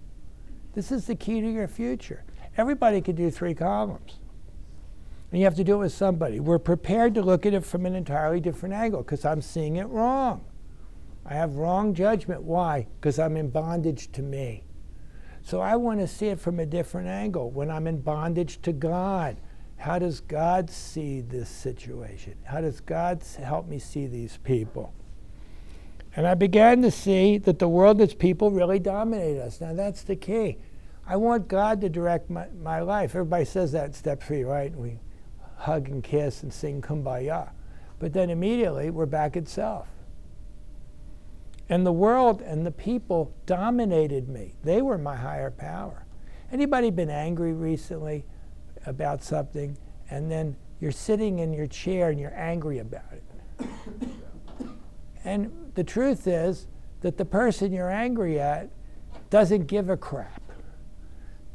This 0.76 0.92
is 0.92 1.08
the 1.08 1.16
key 1.16 1.40
to 1.40 1.50
your 1.50 1.66
future. 1.66 2.22
Everybody 2.56 3.00
can 3.00 3.16
do 3.16 3.32
three 3.32 3.54
columns. 3.54 4.20
And 5.32 5.40
you 5.40 5.44
have 5.44 5.56
to 5.56 5.64
do 5.64 5.74
it 5.74 5.78
with 5.78 5.92
somebody. 5.92 6.38
We're 6.38 6.60
prepared 6.60 7.14
to 7.14 7.22
look 7.22 7.46
at 7.46 7.52
it 7.52 7.64
from 7.64 7.84
an 7.84 7.96
entirely 7.96 8.38
different 8.38 8.76
angle 8.76 9.02
because 9.02 9.24
I'm 9.24 9.42
seeing 9.42 9.74
it 9.74 9.88
wrong. 9.88 10.44
I 11.28 11.34
have 11.34 11.56
wrong 11.56 11.92
judgment. 11.92 12.42
Why? 12.42 12.86
Because 13.00 13.18
I'm 13.18 13.36
in 13.36 13.50
bondage 13.50 14.12
to 14.12 14.22
me. 14.22 14.64
So 15.42 15.60
I 15.60 15.76
want 15.76 16.00
to 16.00 16.06
see 16.06 16.26
it 16.26 16.40
from 16.40 16.60
a 16.60 16.66
different 16.66 17.08
angle. 17.08 17.50
When 17.50 17.70
I'm 17.70 17.86
in 17.86 18.00
bondage 18.00 18.62
to 18.62 18.72
God, 18.72 19.36
how 19.76 19.98
does 19.98 20.20
God 20.20 20.70
see 20.70 21.20
this 21.20 21.48
situation? 21.48 22.34
How 22.44 22.60
does 22.60 22.80
God 22.80 23.22
help 23.38 23.68
me 23.68 23.78
see 23.78 24.06
these 24.06 24.38
people? 24.38 24.92
And 26.14 26.26
I 26.26 26.34
began 26.34 26.80
to 26.82 26.90
see 26.90 27.38
that 27.38 27.58
the 27.58 27.68
world 27.68 28.00
its 28.00 28.14
people 28.14 28.50
really 28.50 28.78
dominate 28.78 29.38
us. 29.38 29.60
Now 29.60 29.74
that's 29.74 30.02
the 30.02 30.16
key. 30.16 30.58
I 31.06 31.16
want 31.16 31.46
God 31.46 31.80
to 31.82 31.88
direct 31.88 32.30
my, 32.30 32.48
my 32.60 32.80
life. 32.80 33.10
Everybody 33.10 33.44
says 33.44 33.72
that 33.72 33.86
in 33.86 33.92
step 33.92 34.22
three, 34.22 34.42
right? 34.42 34.74
We 34.74 34.98
hug 35.58 35.88
and 35.88 36.02
kiss 36.02 36.42
and 36.42 36.52
sing 36.52 36.82
kumbaya. 36.82 37.50
But 37.98 38.12
then 38.12 38.30
immediately 38.30 38.90
we're 38.90 39.06
back 39.06 39.36
at 39.36 39.48
self. 39.48 39.88
And 41.68 41.84
the 41.84 41.92
world 41.92 42.42
and 42.42 42.64
the 42.64 42.70
people 42.70 43.34
dominated 43.44 44.28
me. 44.28 44.54
They 44.62 44.82
were 44.82 44.98
my 44.98 45.16
higher 45.16 45.50
power. 45.50 46.06
Anybody 46.52 46.90
been 46.90 47.10
angry 47.10 47.52
recently 47.52 48.24
about 48.86 49.22
something 49.22 49.76
and 50.10 50.30
then 50.30 50.56
you're 50.80 50.92
sitting 50.92 51.40
in 51.40 51.52
your 51.52 51.66
chair 51.66 52.10
and 52.10 52.20
you're 52.20 52.36
angry 52.36 52.78
about 52.78 53.12
it? 53.12 53.68
and 55.24 55.50
the 55.74 55.82
truth 55.82 56.26
is 56.26 56.68
that 57.00 57.16
the 57.16 57.24
person 57.24 57.72
you're 57.72 57.90
angry 57.90 58.38
at 58.38 58.70
doesn't 59.30 59.66
give 59.66 59.90
a 59.90 59.96
crap. 59.96 60.42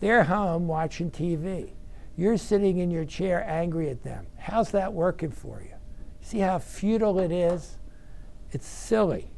They're 0.01 0.23
home 0.23 0.67
watching 0.67 1.11
TV. 1.11 1.71
You're 2.17 2.37
sitting 2.37 2.79
in 2.79 2.91
your 2.91 3.05
chair 3.05 3.43
angry 3.47 3.89
at 3.89 4.03
them. 4.03 4.27
How's 4.37 4.71
that 4.71 4.91
working 4.91 5.31
for 5.31 5.61
you? 5.61 5.75
See 6.21 6.39
how 6.39 6.59
futile 6.59 7.19
it 7.19 7.31
is? 7.31 7.77
It's 8.51 8.67
silly. 8.67 9.30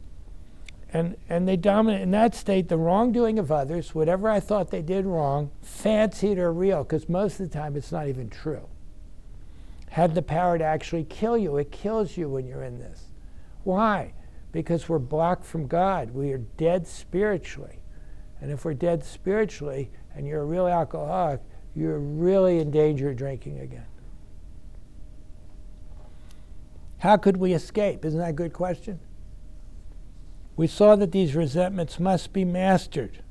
And, 0.94 1.18
and 1.28 1.48
they 1.48 1.58
dominate 1.58 2.02
in 2.02 2.12
that 2.12 2.36
state 2.36 2.70
the 2.70 2.78
wrongdoing 2.78 3.40
of 3.40 3.52
others, 3.52 3.96
whatever 3.96 4.30
I 4.30 4.40
thought 4.40 4.70
they 4.70 4.84
did 4.84 5.08
wrong, 5.08 5.50
fancied 5.64 6.38
or 6.38 6.54
real, 6.54 6.84
because 6.84 7.10
most 7.10 7.40
of 7.40 7.50
the 7.50 7.54
time 7.54 7.76
it's 7.76 7.92
not 7.92 8.08
even 8.08 8.30
true. 8.30 8.70
Had 9.90 10.14
the 10.14 10.22
power 10.22 10.60
to 10.60 10.64
actually 10.64 11.06
kill 11.06 11.36
you. 11.36 11.58
It 11.58 11.72
kills 11.72 12.16
you 12.16 12.30
when 12.30 12.46
you're 12.46 12.64
in 12.64 12.78
this. 12.78 13.06
Why? 13.64 14.14
Because 14.52 14.88
we're 14.88 15.00
blocked 15.00 15.46
from 15.46 15.66
God. 15.66 16.12
We 16.12 16.32
are 16.32 16.38
dead 16.38 16.86
spiritually. 16.86 17.80
And 18.40 18.52
if 18.52 18.64
we're 18.64 18.76
dead 18.76 19.04
spiritually 19.04 19.90
and 20.16 20.28
you're 20.28 20.42
a 20.42 20.46
real 20.46 20.68
alcoholic, 20.68 21.42
you're 21.76 21.98
really 21.98 22.60
in 22.60 22.70
danger 22.70 23.10
of 23.10 23.16
drinking 23.16 23.60
again. 23.62 23.88
How 27.00 27.18
could 27.18 27.38
we 27.38 27.54
escape? 27.54 28.06
Isn't 28.06 28.20
that 28.20 28.30
a 28.30 28.34
good 28.34 28.54
question? 28.54 29.00
We 30.56 30.68
saw 30.68 30.96
that 30.96 31.12
these 31.12 31.36
resentments 31.36 32.00
must 32.00 32.32
be 32.34 32.46
mastered. 32.46 33.24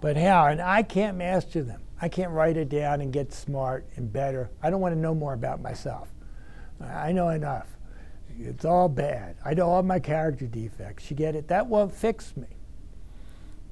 But 0.00 0.16
how? 0.16 0.46
And 0.46 0.60
I 0.60 0.82
can't 0.82 1.16
master 1.16 1.62
them. 1.62 1.82
I 2.00 2.08
can't 2.08 2.30
write 2.30 2.56
it 2.56 2.68
down 2.68 3.00
and 3.00 3.12
get 3.12 3.32
smart 3.32 3.86
and 3.96 4.12
better. 4.12 4.50
I 4.62 4.70
don't 4.70 4.80
want 4.80 4.94
to 4.94 5.00
know 5.00 5.14
more 5.14 5.32
about 5.32 5.60
myself. 5.62 6.08
I 6.80 7.12
know 7.12 7.30
enough. 7.30 7.68
It's 8.38 8.64
all 8.64 8.88
bad. 8.88 9.36
I 9.44 9.54
know 9.54 9.68
all 9.68 9.82
my 9.82 9.98
character 9.98 10.46
defects. 10.46 11.10
You 11.10 11.16
get 11.16 11.34
it? 11.34 11.48
That 11.48 11.66
won't 11.66 11.92
fix 11.92 12.36
me. 12.36 12.48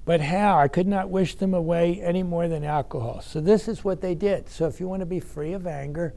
But 0.06 0.20
how? 0.22 0.58
I 0.58 0.68
could 0.68 0.86
not 0.86 1.10
wish 1.10 1.34
them 1.34 1.54
away 1.54 2.00
any 2.00 2.22
more 2.22 2.48
than 2.48 2.64
alcohol. 2.64 3.20
So 3.20 3.40
this 3.40 3.68
is 3.68 3.84
what 3.84 4.00
they 4.00 4.14
did. 4.14 4.48
So 4.48 4.66
if 4.66 4.80
you 4.80 4.88
want 4.88 5.00
to 5.00 5.06
be 5.06 5.20
free 5.20 5.52
of 5.52 5.66
anger, 5.66 6.14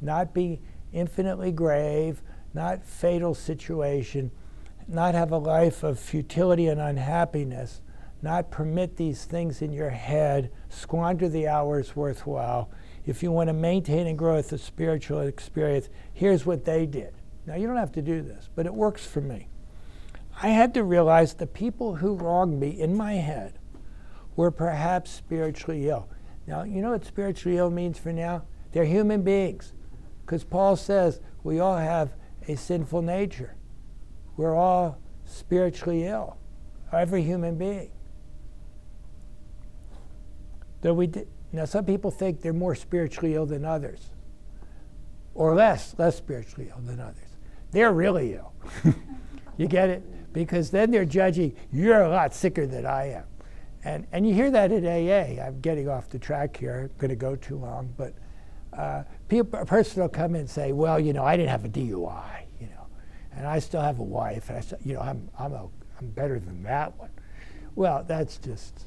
not 0.00 0.34
be 0.34 0.60
infinitely 0.92 1.52
grave, 1.52 2.22
not 2.54 2.84
fatal 2.84 3.34
situation, 3.34 4.30
not 4.90 5.14
have 5.14 5.30
a 5.30 5.38
life 5.38 5.82
of 5.82 5.98
futility 5.98 6.66
and 6.66 6.80
unhappiness, 6.80 7.80
not 8.22 8.50
permit 8.50 8.96
these 8.96 9.24
things 9.24 9.62
in 9.62 9.72
your 9.72 9.90
head, 9.90 10.50
squander 10.68 11.28
the 11.28 11.48
hours 11.48 11.96
worthwhile. 11.96 12.70
If 13.06 13.22
you 13.22 13.32
want 13.32 13.48
to 13.48 13.54
maintain 13.54 14.06
and 14.06 14.18
grow 14.18 14.40
the 14.42 14.58
spiritual 14.58 15.20
experience, 15.20 15.88
here's 16.12 16.44
what 16.44 16.64
they 16.64 16.86
did. 16.86 17.14
Now, 17.46 17.54
you 17.54 17.66
don't 17.66 17.76
have 17.76 17.92
to 17.92 18.02
do 18.02 18.20
this, 18.20 18.48
but 18.54 18.66
it 18.66 18.74
works 18.74 19.06
for 19.06 19.20
me. 19.20 19.48
I 20.42 20.48
had 20.48 20.74
to 20.74 20.84
realize 20.84 21.34
the 21.34 21.46
people 21.46 21.96
who 21.96 22.14
wronged 22.14 22.58
me 22.60 22.68
in 22.80 22.96
my 22.96 23.14
head 23.14 23.58
were 24.36 24.50
perhaps 24.50 25.10
spiritually 25.10 25.88
ill. 25.88 26.08
Now, 26.46 26.64
you 26.64 26.82
know 26.82 26.90
what 26.90 27.04
spiritually 27.04 27.58
ill 27.58 27.70
means 27.70 27.98
for 27.98 28.12
now? 28.12 28.44
They're 28.72 28.84
human 28.84 29.22
beings. 29.22 29.72
Because 30.24 30.44
Paul 30.44 30.76
says 30.76 31.20
we 31.42 31.60
all 31.60 31.76
have 31.76 32.14
a 32.46 32.56
sinful 32.56 33.02
nature. 33.02 33.56
We're 34.36 34.54
all 34.54 34.98
spiritually 35.24 36.06
ill, 36.06 36.36
every 36.92 37.22
human 37.22 37.56
being. 37.56 37.90
Though 40.82 40.94
we 40.94 41.06
did, 41.06 41.28
now, 41.52 41.64
some 41.64 41.84
people 41.84 42.10
think 42.10 42.40
they're 42.40 42.52
more 42.52 42.74
spiritually 42.74 43.34
ill 43.34 43.46
than 43.46 43.64
others, 43.64 44.00
or 45.34 45.54
less, 45.54 45.94
less 45.98 46.16
spiritually 46.16 46.70
ill 46.70 46.82
than 46.82 47.00
others. 47.00 47.16
They're 47.72 47.92
really 47.92 48.34
ill. 48.34 48.52
you 49.56 49.66
get 49.66 49.88
it? 49.88 50.32
Because 50.32 50.70
then 50.70 50.90
they're 50.90 51.04
judging, 51.04 51.56
you're 51.72 52.02
a 52.02 52.08
lot 52.08 52.34
sicker 52.34 52.66
than 52.66 52.86
I 52.86 53.12
am. 53.12 53.24
And, 53.82 54.06
and 54.12 54.28
you 54.28 54.34
hear 54.34 54.50
that 54.50 54.70
at 54.70 54.84
AA. 54.84 55.42
I'm 55.42 55.60
getting 55.60 55.88
off 55.88 56.08
the 56.08 56.18
track 56.18 56.56
here. 56.56 56.90
I'm 56.92 56.98
going 56.98 57.08
to 57.08 57.16
go 57.16 57.34
too 57.34 57.56
long. 57.56 57.92
But 57.96 58.14
uh, 58.72 59.02
people, 59.28 59.58
a 59.58 59.64
person 59.64 60.02
will 60.02 60.08
come 60.08 60.34
in 60.34 60.42
and 60.42 60.50
say, 60.50 60.72
well, 60.72 61.00
you 61.00 61.12
know, 61.12 61.24
I 61.24 61.36
didn't 61.36 61.48
have 61.48 61.64
a 61.64 61.68
DUI 61.68 62.39
and 63.32 63.46
I 63.46 63.58
still 63.58 63.80
have 63.80 63.98
a 63.98 64.04
wife, 64.04 64.48
and 64.48 64.58
I 64.58 64.60
said, 64.60 64.80
you 64.84 64.94
know, 64.94 65.00
I'm, 65.00 65.30
I'm, 65.38 65.52
a, 65.52 65.68
I'm 65.98 66.08
better 66.10 66.38
than 66.38 66.62
that 66.64 66.98
one. 66.98 67.10
Well, 67.74 68.04
that's 68.06 68.38
just, 68.38 68.84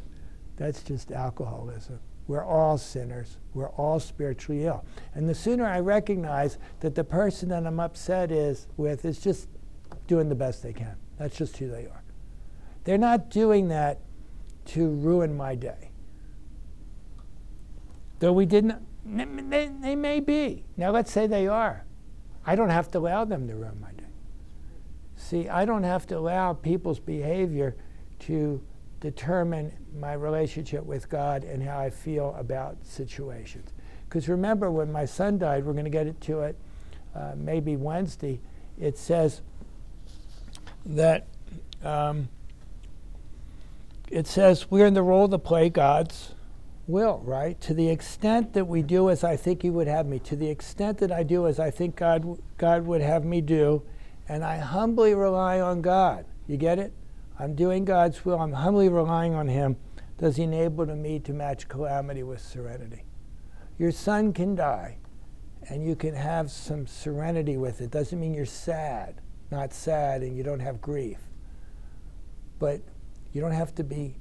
that's 0.58 0.84
just 0.84 1.12
alcoholism. 1.12 2.00
We're 2.28 2.44
all 2.44 2.78
sinners. 2.78 3.38
We're 3.54 3.70
all 3.70 4.00
spiritually 4.00 4.66
ill. 4.66 4.86
And 5.14 5.28
the 5.28 5.36
sooner 5.36 5.66
I 5.66 5.80
recognize 5.80 6.58
that 6.80 6.96
the 6.96 7.04
person 7.04 7.50
that 7.50 7.66
I'm 7.66 7.80
upset 7.80 8.32
is 8.32 8.68
with 8.78 9.06
is 9.06 9.20
just 9.20 9.48
doing 10.08 10.30
the 10.30 10.36
best 10.36 10.64
they 10.64 10.74
can. 10.74 10.96
That's 11.18 11.38
just 11.38 11.58
who 11.58 11.70
they 11.70 11.86
are. 11.86 12.04
They're 12.84 12.98
not 12.98 13.30
doing 13.30 13.70
that 13.70 14.00
to 14.68 14.90
ruin 14.90 15.36
my 15.36 15.56
day. 15.56 15.92
Though 18.20 18.34
we 18.34 18.46
didn't, 18.46 18.82
they, 19.06 19.70
they 19.82 19.96
may 19.96 20.20
be. 20.22 20.64
Now 20.78 20.92
let's 20.92 21.12
say 21.12 21.28
they 21.28 21.48
are. 21.48 21.86
I 22.46 22.56
don't 22.56 22.70
have 22.70 22.90
to 22.92 23.00
allow 23.00 23.26
them 23.26 23.48
to 23.48 23.56
ruin 23.56 23.80
my. 23.82 23.93
See, 25.34 25.50
I 25.50 25.66
don't 25.66 25.82
have 25.82 26.06
to 26.10 26.18
allow 26.20 26.54
people's 26.54 27.00
behavior 27.00 27.76
to 28.20 28.62
determine 29.00 29.74
my 30.00 30.14
relationship 30.14 30.86
with 30.86 31.10
God 31.10 31.44
and 31.44 31.64
how 31.64 31.80
I 31.80 31.90
feel 31.90 32.36
about 32.38 32.78
situations. 32.86 33.72
Because 34.08 34.30
remember, 34.30 34.70
when 34.70 34.92
my 34.92 35.06
son 35.06 35.40
died, 35.40 35.66
we're 35.66 35.74
going 35.74 35.86
to 35.86 35.90
get 35.90 36.22
to 36.22 36.42
it 36.42 36.56
uh, 37.16 37.32
maybe 37.36 37.76
Wednesday, 37.76 38.42
it 38.80 38.96
says 38.96 39.42
that 40.86 41.26
um, 41.84 42.30
it 44.12 44.28
says 44.28 44.70
we're 44.70 44.86
in 44.86 44.94
the 44.94 45.02
role 45.02 45.28
to 45.30 45.40
play 45.40 45.68
God's 45.68 46.36
will, 46.86 47.24
right? 47.26 47.60
To 47.62 47.74
the 47.74 47.90
extent 47.90 48.54
that 48.54 48.66
we 48.66 48.84
do 48.84 49.10
as 49.10 49.24
I 49.24 49.36
think 49.36 49.64
He 49.64 49.72
would 49.72 49.88
have 49.88 50.06
me, 50.06 50.20
to 50.20 50.36
the 50.36 50.52
extent 50.52 51.00
that 51.00 51.12
I 51.12 51.24
do 51.24 51.48
as 51.48 51.60
I 51.60 51.72
think 51.72 51.96
God, 51.96 52.38
God 52.60 52.86
would 52.86 53.02
have 53.02 53.26
me 53.26 53.42
do, 53.42 53.82
and 54.28 54.44
I 54.44 54.58
humbly 54.58 55.14
rely 55.14 55.60
on 55.60 55.82
God. 55.82 56.26
You 56.48 56.58
get 56.58 56.80
it? 56.80 56.94
I'm 57.40 57.56
doing 57.56 57.86
God's 57.86 58.24
will. 58.26 58.40
I'm 58.40 58.54
humbly 58.54 58.90
relying 58.90 59.34
on 59.34 59.48
Him. 59.48 59.78
Does 60.18 60.36
He 60.38 60.44
enable 60.44 60.86
me 60.86 61.20
to 61.20 61.34
match 61.34 61.68
calamity 61.68 62.24
with 62.24 62.42
serenity? 62.42 63.04
Your 63.78 63.92
son 63.92 64.34
can 64.34 64.56
die, 64.56 64.98
and 65.70 65.86
you 65.86 65.96
can 65.96 66.14
have 66.14 66.52
some 66.52 66.86
serenity 66.86 67.58
with 67.58 67.82
it. 67.82 67.92
Doesn't 67.92 68.20
mean 68.20 68.34
you're 68.34 68.46
sad, 68.46 69.22
not 69.52 69.74
sad, 69.74 70.22
and 70.22 70.38
you 70.38 70.44
don't 70.44 70.60
have 70.60 70.80
grief. 70.80 71.20
But 72.60 72.82
you 73.34 73.42
don't 73.42 73.52
have 73.52 73.74
to 73.76 73.84
be 73.84 74.18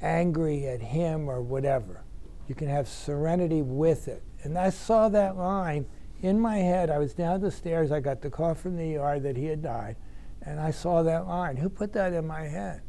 angry 0.00 0.66
at 0.66 0.80
him 0.80 1.28
or 1.28 1.42
whatever. 1.42 2.02
You 2.48 2.54
can 2.54 2.68
have 2.68 2.88
serenity 2.88 3.62
with 3.62 4.08
it. 4.08 4.22
And 4.42 4.58
I 4.58 4.70
saw 4.70 5.08
that 5.10 5.36
line 5.36 5.86
in 6.24 6.40
my 6.40 6.56
head, 6.56 6.90
I 6.90 6.98
was 6.98 7.14
down 7.14 7.40
the 7.40 7.50
stairs. 7.50 7.92
I 7.92 8.00
got 8.00 8.22
the 8.22 8.30
call 8.30 8.54
from 8.54 8.76
the 8.76 8.96
ER 8.96 9.20
that 9.20 9.36
he 9.36 9.46
had 9.46 9.62
died, 9.62 9.96
and 10.42 10.58
I 10.58 10.70
saw 10.70 11.02
that 11.02 11.26
line. 11.26 11.56
Who 11.56 11.68
put 11.68 11.92
that 11.92 12.12
in 12.12 12.26
my 12.26 12.44
head? 12.44 12.82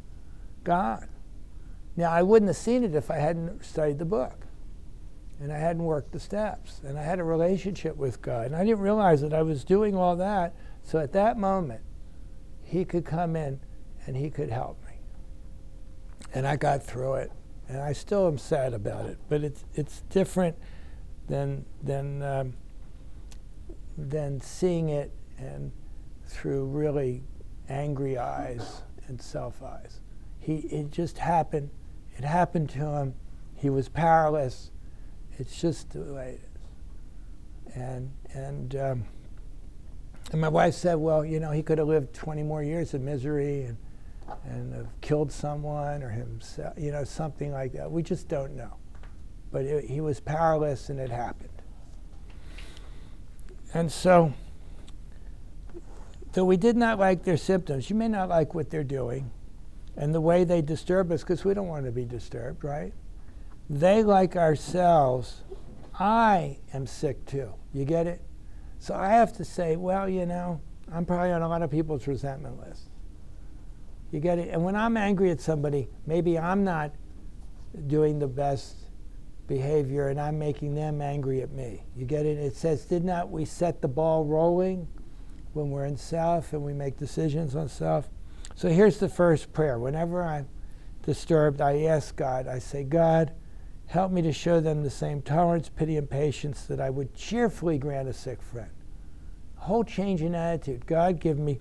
God. 0.64 1.08
Now, 1.96 2.10
I 2.10 2.22
wouldn't 2.22 2.48
have 2.48 2.56
seen 2.56 2.82
it 2.82 2.94
if 2.94 3.10
I 3.10 3.16
hadn't 3.16 3.64
studied 3.64 3.98
the 3.98 4.04
book 4.04 4.46
and 5.40 5.52
I 5.52 5.58
hadn't 5.58 5.82
worked 5.82 6.12
the 6.12 6.20
steps 6.20 6.80
and 6.84 6.98
I 6.98 7.02
had 7.02 7.18
a 7.18 7.24
relationship 7.24 7.96
with 7.96 8.20
God. 8.20 8.46
And 8.46 8.56
I 8.56 8.64
didn't 8.64 8.80
realize 8.80 9.20
that 9.22 9.32
I 9.32 9.42
was 9.42 9.64
doing 9.64 9.94
all 9.94 10.16
that. 10.16 10.54
So 10.82 10.98
at 10.98 11.12
that 11.12 11.38
moment, 11.38 11.80
He 12.64 12.84
could 12.84 13.06
come 13.06 13.36
in 13.36 13.60
and 14.06 14.16
he 14.16 14.30
could 14.30 14.50
help 14.50 14.78
me. 14.86 14.94
And 16.32 16.46
I 16.46 16.56
got 16.56 16.82
through 16.82 17.14
it, 17.14 17.32
and 17.68 17.80
I 17.80 17.92
still 17.92 18.26
am 18.26 18.38
sad 18.38 18.72
about 18.72 19.06
it, 19.06 19.18
but 19.28 19.42
it's 19.42 19.64
it's 19.74 20.02
different 20.10 20.56
than 21.28 21.64
than 21.82 22.22
um, 22.22 22.54
than 23.96 24.40
seeing 24.40 24.88
it 24.90 25.12
and 25.38 25.72
through 26.26 26.66
really 26.66 27.22
angry 27.68 28.18
eyes 28.18 28.82
and 29.08 29.20
self 29.20 29.62
eyes. 29.62 30.00
He 30.38 30.56
it 30.56 30.90
just 30.90 31.18
happened. 31.18 31.70
It 32.16 32.24
happened 32.24 32.70
to 32.70 32.78
him. 32.78 33.14
He 33.54 33.70
was 33.70 33.88
powerless. 33.88 34.70
It's 35.38 35.60
just 35.60 35.90
the 35.90 36.14
way 36.14 36.38
it 36.40 37.70
is. 37.70 37.76
And 37.76 38.12
and 38.32 38.76
um, 38.76 39.04
and 40.32 40.40
my 40.40 40.48
wife 40.48 40.74
said, 40.74 40.94
well, 40.94 41.24
you 41.24 41.40
know, 41.40 41.52
he 41.52 41.62
could 41.62 41.78
have 41.78 41.86
lived 41.86 42.14
20 42.14 42.42
more 42.42 42.62
years 42.62 42.94
of 42.94 43.00
misery 43.00 43.62
and 43.62 43.76
and 44.44 44.74
have 44.74 45.00
killed 45.00 45.30
someone 45.30 46.02
or 46.02 46.10
himself, 46.10 46.74
you 46.76 46.90
know, 46.90 47.04
something 47.04 47.52
like 47.52 47.72
that. 47.72 47.90
We 47.90 48.02
just 48.02 48.28
don't 48.28 48.56
know. 48.56 48.76
But 49.52 49.64
it, 49.64 49.84
he 49.84 50.00
was 50.00 50.18
powerless 50.18 50.88
and 50.88 50.98
it 50.98 51.10
happened. 51.10 51.55
And 53.76 53.92
so, 53.92 54.32
though 56.32 56.46
we 56.46 56.56
did 56.56 56.78
not 56.78 56.98
like 56.98 57.24
their 57.24 57.36
symptoms, 57.36 57.90
you 57.90 57.96
may 57.96 58.08
not 58.08 58.30
like 58.30 58.54
what 58.54 58.70
they're 58.70 58.82
doing 58.82 59.30
and 59.98 60.14
the 60.14 60.20
way 60.20 60.44
they 60.44 60.62
disturb 60.62 61.12
us 61.12 61.20
because 61.20 61.44
we 61.44 61.52
don't 61.52 61.68
want 61.68 61.84
to 61.84 61.92
be 61.92 62.06
disturbed, 62.06 62.64
right? 62.64 62.94
They, 63.68 64.02
like 64.02 64.34
ourselves, 64.34 65.42
I 66.00 66.56
am 66.72 66.86
sick 66.86 67.26
too. 67.26 67.52
You 67.74 67.84
get 67.84 68.06
it? 68.06 68.22
So 68.78 68.94
I 68.94 69.10
have 69.10 69.34
to 69.34 69.44
say, 69.44 69.76
well, 69.76 70.08
you 70.08 70.24
know, 70.24 70.58
I'm 70.90 71.04
probably 71.04 71.32
on 71.32 71.42
a 71.42 71.48
lot 71.48 71.60
of 71.60 71.70
people's 71.70 72.06
resentment 72.06 72.58
list. 72.66 72.84
You 74.10 74.20
get 74.20 74.38
it? 74.38 74.48
And 74.48 74.64
when 74.64 74.74
I'm 74.74 74.96
angry 74.96 75.30
at 75.30 75.40
somebody, 75.42 75.86
maybe 76.06 76.38
I'm 76.38 76.64
not 76.64 76.92
doing 77.88 78.20
the 78.20 78.26
best 78.26 78.85
behavior 79.46 80.08
and 80.08 80.20
I'm 80.20 80.38
making 80.38 80.74
them 80.74 81.00
angry 81.00 81.42
at 81.42 81.52
me. 81.52 81.84
You 81.96 82.04
get 82.04 82.26
it? 82.26 82.38
It 82.38 82.56
says, 82.56 82.84
did 82.84 83.04
not 83.04 83.30
we 83.30 83.44
set 83.44 83.80
the 83.80 83.88
ball 83.88 84.24
rolling 84.24 84.88
when 85.52 85.70
we're 85.70 85.86
in 85.86 85.96
self 85.96 86.52
and 86.52 86.62
we 86.62 86.72
make 86.72 86.96
decisions 86.96 87.54
on 87.54 87.68
self? 87.68 88.08
So 88.54 88.68
here's 88.68 88.98
the 88.98 89.08
first 89.08 89.52
prayer. 89.52 89.78
Whenever 89.78 90.22
I'm 90.22 90.48
disturbed, 91.02 91.60
I 91.60 91.82
ask 91.82 92.16
God, 92.16 92.48
I 92.48 92.58
say, 92.58 92.84
God, 92.84 93.32
help 93.86 94.10
me 94.10 94.22
to 94.22 94.32
show 94.32 94.60
them 94.60 94.82
the 94.82 94.90
same 94.90 95.22
tolerance, 95.22 95.68
pity, 95.68 95.96
and 95.96 96.08
patience 96.08 96.64
that 96.64 96.80
I 96.80 96.90
would 96.90 97.14
cheerfully 97.14 97.78
grant 97.78 98.08
a 98.08 98.12
sick 98.12 98.42
friend. 98.42 98.70
Whole 99.56 99.84
change 99.84 100.22
in 100.22 100.34
attitude. 100.34 100.86
God, 100.86 101.20
give 101.20 101.38
me 101.38 101.60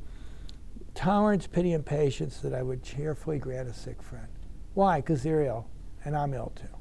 tolerance, 0.93 1.47
pity, 1.47 1.73
and 1.73 1.85
patience 1.85 2.39
that 2.39 2.53
I 2.53 2.61
would 2.63 2.83
cheerfully 2.83 3.39
grant 3.39 3.69
a 3.69 3.73
sick 3.73 4.01
friend. 4.01 4.27
Why? 4.73 4.99
Because 4.99 5.23
they're 5.23 5.43
ill, 5.43 5.67
and 6.03 6.15
I'm 6.15 6.33
ill 6.33 6.51
too. 6.55 6.74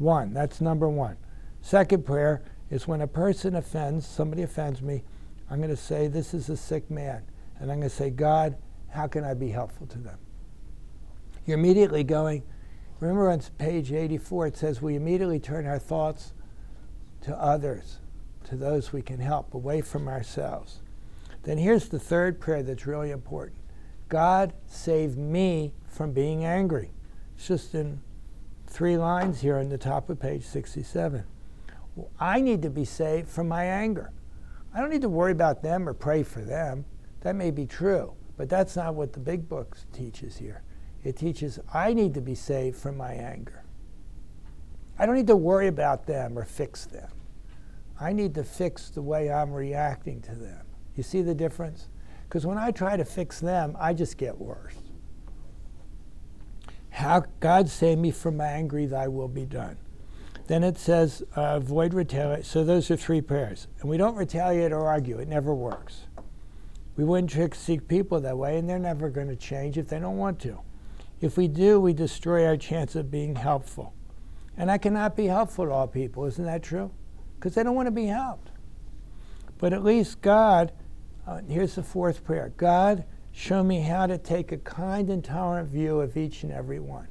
One, 0.00 0.32
that's 0.32 0.62
number 0.62 0.88
one. 0.88 1.18
Second 1.60 2.06
prayer 2.06 2.42
is 2.70 2.88
when 2.88 3.02
a 3.02 3.06
person 3.06 3.54
offends, 3.54 4.06
somebody 4.06 4.40
offends 4.40 4.80
me, 4.80 5.02
I'm 5.50 5.58
going 5.58 5.68
to 5.68 5.76
say, 5.76 6.08
This 6.08 6.32
is 6.32 6.48
a 6.48 6.56
sick 6.56 6.90
man. 6.90 7.22
And 7.58 7.70
I'm 7.70 7.80
going 7.80 7.90
to 7.90 7.94
say, 7.94 8.08
God, 8.08 8.56
how 8.88 9.06
can 9.06 9.24
I 9.24 9.34
be 9.34 9.50
helpful 9.50 9.86
to 9.88 9.98
them? 9.98 10.18
You're 11.44 11.58
immediately 11.58 12.02
going, 12.02 12.42
remember 12.98 13.28
on 13.28 13.42
page 13.58 13.92
84, 13.92 14.46
it 14.46 14.56
says, 14.56 14.80
We 14.80 14.96
immediately 14.96 15.38
turn 15.38 15.66
our 15.66 15.78
thoughts 15.78 16.32
to 17.20 17.36
others, 17.36 17.98
to 18.44 18.56
those 18.56 18.94
we 18.94 19.02
can 19.02 19.20
help, 19.20 19.52
away 19.52 19.82
from 19.82 20.08
ourselves. 20.08 20.80
Then 21.42 21.58
here's 21.58 21.90
the 21.90 21.98
third 21.98 22.40
prayer 22.40 22.62
that's 22.62 22.86
really 22.86 23.10
important 23.10 23.58
God, 24.08 24.54
save 24.66 25.18
me 25.18 25.74
from 25.86 26.12
being 26.12 26.42
angry. 26.42 26.90
It's 27.36 27.48
just 27.48 27.74
in 27.74 28.00
three 28.70 28.96
lines 28.96 29.40
here 29.40 29.58
on 29.58 29.68
the 29.68 29.76
top 29.76 30.08
of 30.08 30.20
page 30.20 30.44
67. 30.44 31.24
Well, 31.96 32.10
I 32.18 32.40
need 32.40 32.62
to 32.62 32.70
be 32.70 32.84
saved 32.84 33.28
from 33.28 33.48
my 33.48 33.64
anger. 33.64 34.12
I 34.72 34.80
don't 34.80 34.90
need 34.90 35.02
to 35.02 35.08
worry 35.08 35.32
about 35.32 35.62
them 35.62 35.88
or 35.88 35.92
pray 35.92 36.22
for 36.22 36.40
them. 36.40 36.84
That 37.22 37.34
may 37.34 37.50
be 37.50 37.66
true, 37.66 38.14
but 38.36 38.48
that's 38.48 38.76
not 38.76 38.94
what 38.94 39.12
the 39.12 39.18
big 39.18 39.48
book 39.48 39.76
teaches 39.92 40.36
here. 40.36 40.62
It 41.02 41.16
teaches 41.16 41.58
I 41.74 41.92
need 41.92 42.14
to 42.14 42.20
be 42.20 42.34
saved 42.34 42.76
from 42.76 42.96
my 42.96 43.12
anger. 43.12 43.64
I 44.98 45.06
don't 45.06 45.16
need 45.16 45.26
to 45.26 45.36
worry 45.36 45.66
about 45.66 46.06
them 46.06 46.38
or 46.38 46.44
fix 46.44 46.84
them. 46.84 47.10
I 48.00 48.12
need 48.12 48.34
to 48.36 48.44
fix 48.44 48.88
the 48.90 49.02
way 49.02 49.30
I'm 49.30 49.52
reacting 49.52 50.20
to 50.22 50.34
them. 50.34 50.64
You 50.94 51.02
see 51.02 51.22
the 51.22 51.34
difference? 51.34 51.88
Because 52.28 52.46
when 52.46 52.58
I 52.58 52.70
try 52.70 52.96
to 52.96 53.04
fix 53.04 53.40
them, 53.40 53.76
I 53.80 53.92
just 53.94 54.16
get 54.16 54.38
worse. 54.38 54.76
How 56.90 57.24
God 57.40 57.68
save 57.68 57.98
me 57.98 58.10
from 58.10 58.36
my 58.36 58.46
angry, 58.46 58.86
thy 58.86 59.08
will 59.08 59.28
be 59.28 59.46
done. 59.46 59.76
Then 60.46 60.64
it 60.64 60.78
says, 60.78 61.22
uh, 61.36 61.56
avoid 61.56 61.94
retaliate. 61.94 62.44
So 62.44 62.64
those 62.64 62.90
are 62.90 62.96
three 62.96 63.20
prayers. 63.20 63.68
And 63.80 63.88
we 63.88 63.96
don't 63.96 64.16
retaliate 64.16 64.72
or 64.72 64.86
argue, 64.88 65.18
it 65.18 65.28
never 65.28 65.54
works. 65.54 66.06
We 66.96 67.04
wouldn't 67.04 67.30
trick 67.30 67.54
seek 67.54 67.86
people 67.86 68.20
that 68.20 68.36
way, 68.36 68.58
and 68.58 68.68
they're 68.68 68.78
never 68.78 69.10
going 69.10 69.28
to 69.28 69.36
change 69.36 69.78
if 69.78 69.88
they 69.88 70.00
don't 70.00 70.18
want 70.18 70.40
to. 70.40 70.58
If 71.20 71.36
we 71.36 71.48
do, 71.48 71.78
we 71.80 71.92
destroy 71.92 72.46
our 72.46 72.56
chance 72.56 72.96
of 72.96 73.10
being 73.10 73.36
helpful. 73.36 73.94
And 74.56 74.70
I 74.70 74.78
cannot 74.78 75.16
be 75.16 75.26
helpful 75.26 75.66
to 75.66 75.70
all 75.70 75.86
people, 75.86 76.26
isn't 76.26 76.44
that 76.44 76.62
true? 76.62 76.90
Because 77.36 77.54
they 77.54 77.62
don't 77.62 77.76
want 77.76 77.86
to 77.86 77.92
be 77.92 78.06
helped. 78.06 78.50
But 79.58 79.72
at 79.72 79.84
least 79.84 80.20
God, 80.20 80.72
uh, 81.26 81.42
here's 81.48 81.76
the 81.76 81.82
fourth 81.82 82.24
prayer 82.24 82.52
God, 82.56 83.04
show 83.32 83.62
me 83.62 83.80
how 83.80 84.06
to 84.06 84.18
take 84.18 84.52
a 84.52 84.58
kind 84.58 85.10
and 85.10 85.24
tolerant 85.24 85.68
view 85.68 86.00
of 86.00 86.16
each 86.16 86.42
and 86.42 86.52
every 86.52 86.80
one. 86.80 87.08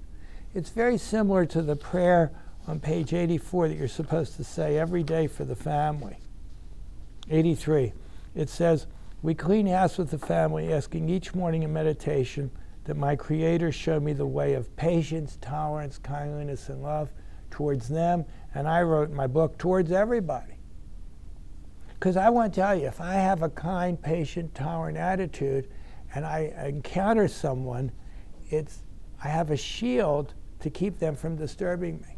It's 0.53 0.69
very 0.69 0.97
similar 0.97 1.45
to 1.47 1.61
the 1.61 1.75
prayer 1.75 2.31
on 2.67 2.79
page 2.79 3.13
84 3.13 3.69
that 3.69 3.77
you're 3.77 3.87
supposed 3.87 4.35
to 4.37 4.43
say 4.43 4.77
every 4.77 5.03
day 5.03 5.27
for 5.27 5.45
the 5.45 5.55
family. 5.55 6.17
83. 7.29 7.93
It 8.35 8.49
says, 8.49 8.87
We 9.21 9.35
clean 9.35 9.67
house 9.67 9.97
with 9.97 10.11
the 10.11 10.17
family, 10.17 10.73
asking 10.73 11.09
each 11.09 11.33
morning 11.35 11.63
in 11.63 11.71
meditation 11.71 12.51
that 12.85 12.97
my 12.97 13.15
Creator 13.15 13.71
show 13.71 13.99
me 13.99 14.13
the 14.13 14.25
way 14.25 14.53
of 14.53 14.75
patience, 14.75 15.37
tolerance, 15.41 15.97
kindliness, 15.97 16.69
and 16.69 16.81
love 16.81 17.11
towards 17.51 17.87
them. 17.87 18.25
And 18.55 18.67
I 18.67 18.81
wrote 18.81 19.09
in 19.09 19.15
my 19.15 19.27
book, 19.27 19.57
towards 19.57 19.91
everybody. 19.91 20.59
Because 21.99 22.17
I 22.17 22.29
want 22.29 22.53
to 22.53 22.61
tell 22.61 22.75
you, 22.75 22.87
if 22.87 23.01
I 23.01 23.13
have 23.13 23.43
a 23.43 23.49
kind, 23.49 24.01
patient, 24.01 24.55
tolerant 24.55 24.97
attitude, 24.97 25.69
and 26.13 26.25
I 26.25 26.53
encounter 26.65 27.27
someone, 27.27 27.91
it's 28.49 28.79
I 29.23 29.27
have 29.27 29.51
a 29.51 29.57
shield 29.57 30.33
to 30.61 30.69
keep 30.69 30.99
them 30.99 31.15
from 31.15 31.35
disturbing 31.35 32.01
me. 32.01 32.15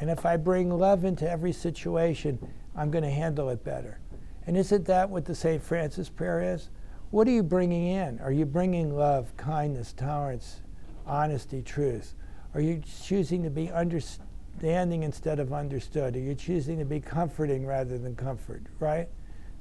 And 0.00 0.08
if 0.08 0.24
I 0.24 0.36
bring 0.36 0.70
love 0.70 1.04
into 1.04 1.28
every 1.28 1.52
situation, 1.52 2.38
I'm 2.74 2.90
going 2.90 3.04
to 3.04 3.10
handle 3.10 3.50
it 3.50 3.62
better. 3.64 4.00
And 4.46 4.56
isn't 4.56 4.86
that 4.86 5.10
what 5.10 5.24
the 5.26 5.34
St. 5.34 5.62
Francis 5.62 6.08
prayer 6.08 6.54
is? 6.54 6.70
What 7.10 7.28
are 7.28 7.32
you 7.32 7.42
bringing 7.42 7.88
in? 7.88 8.18
Are 8.20 8.32
you 8.32 8.46
bringing 8.46 8.96
love, 8.96 9.36
kindness, 9.36 9.92
tolerance, 9.92 10.62
honesty, 11.06 11.60
truth? 11.60 12.14
Are 12.54 12.60
you 12.60 12.82
choosing 13.02 13.42
to 13.42 13.50
be 13.50 13.70
understanding 13.70 15.02
instead 15.02 15.38
of 15.38 15.52
understood? 15.52 16.16
Are 16.16 16.20
you 16.20 16.34
choosing 16.34 16.78
to 16.78 16.84
be 16.84 17.00
comforting 17.00 17.66
rather 17.66 17.98
than 17.98 18.16
comfort, 18.16 18.62
right? 18.78 19.08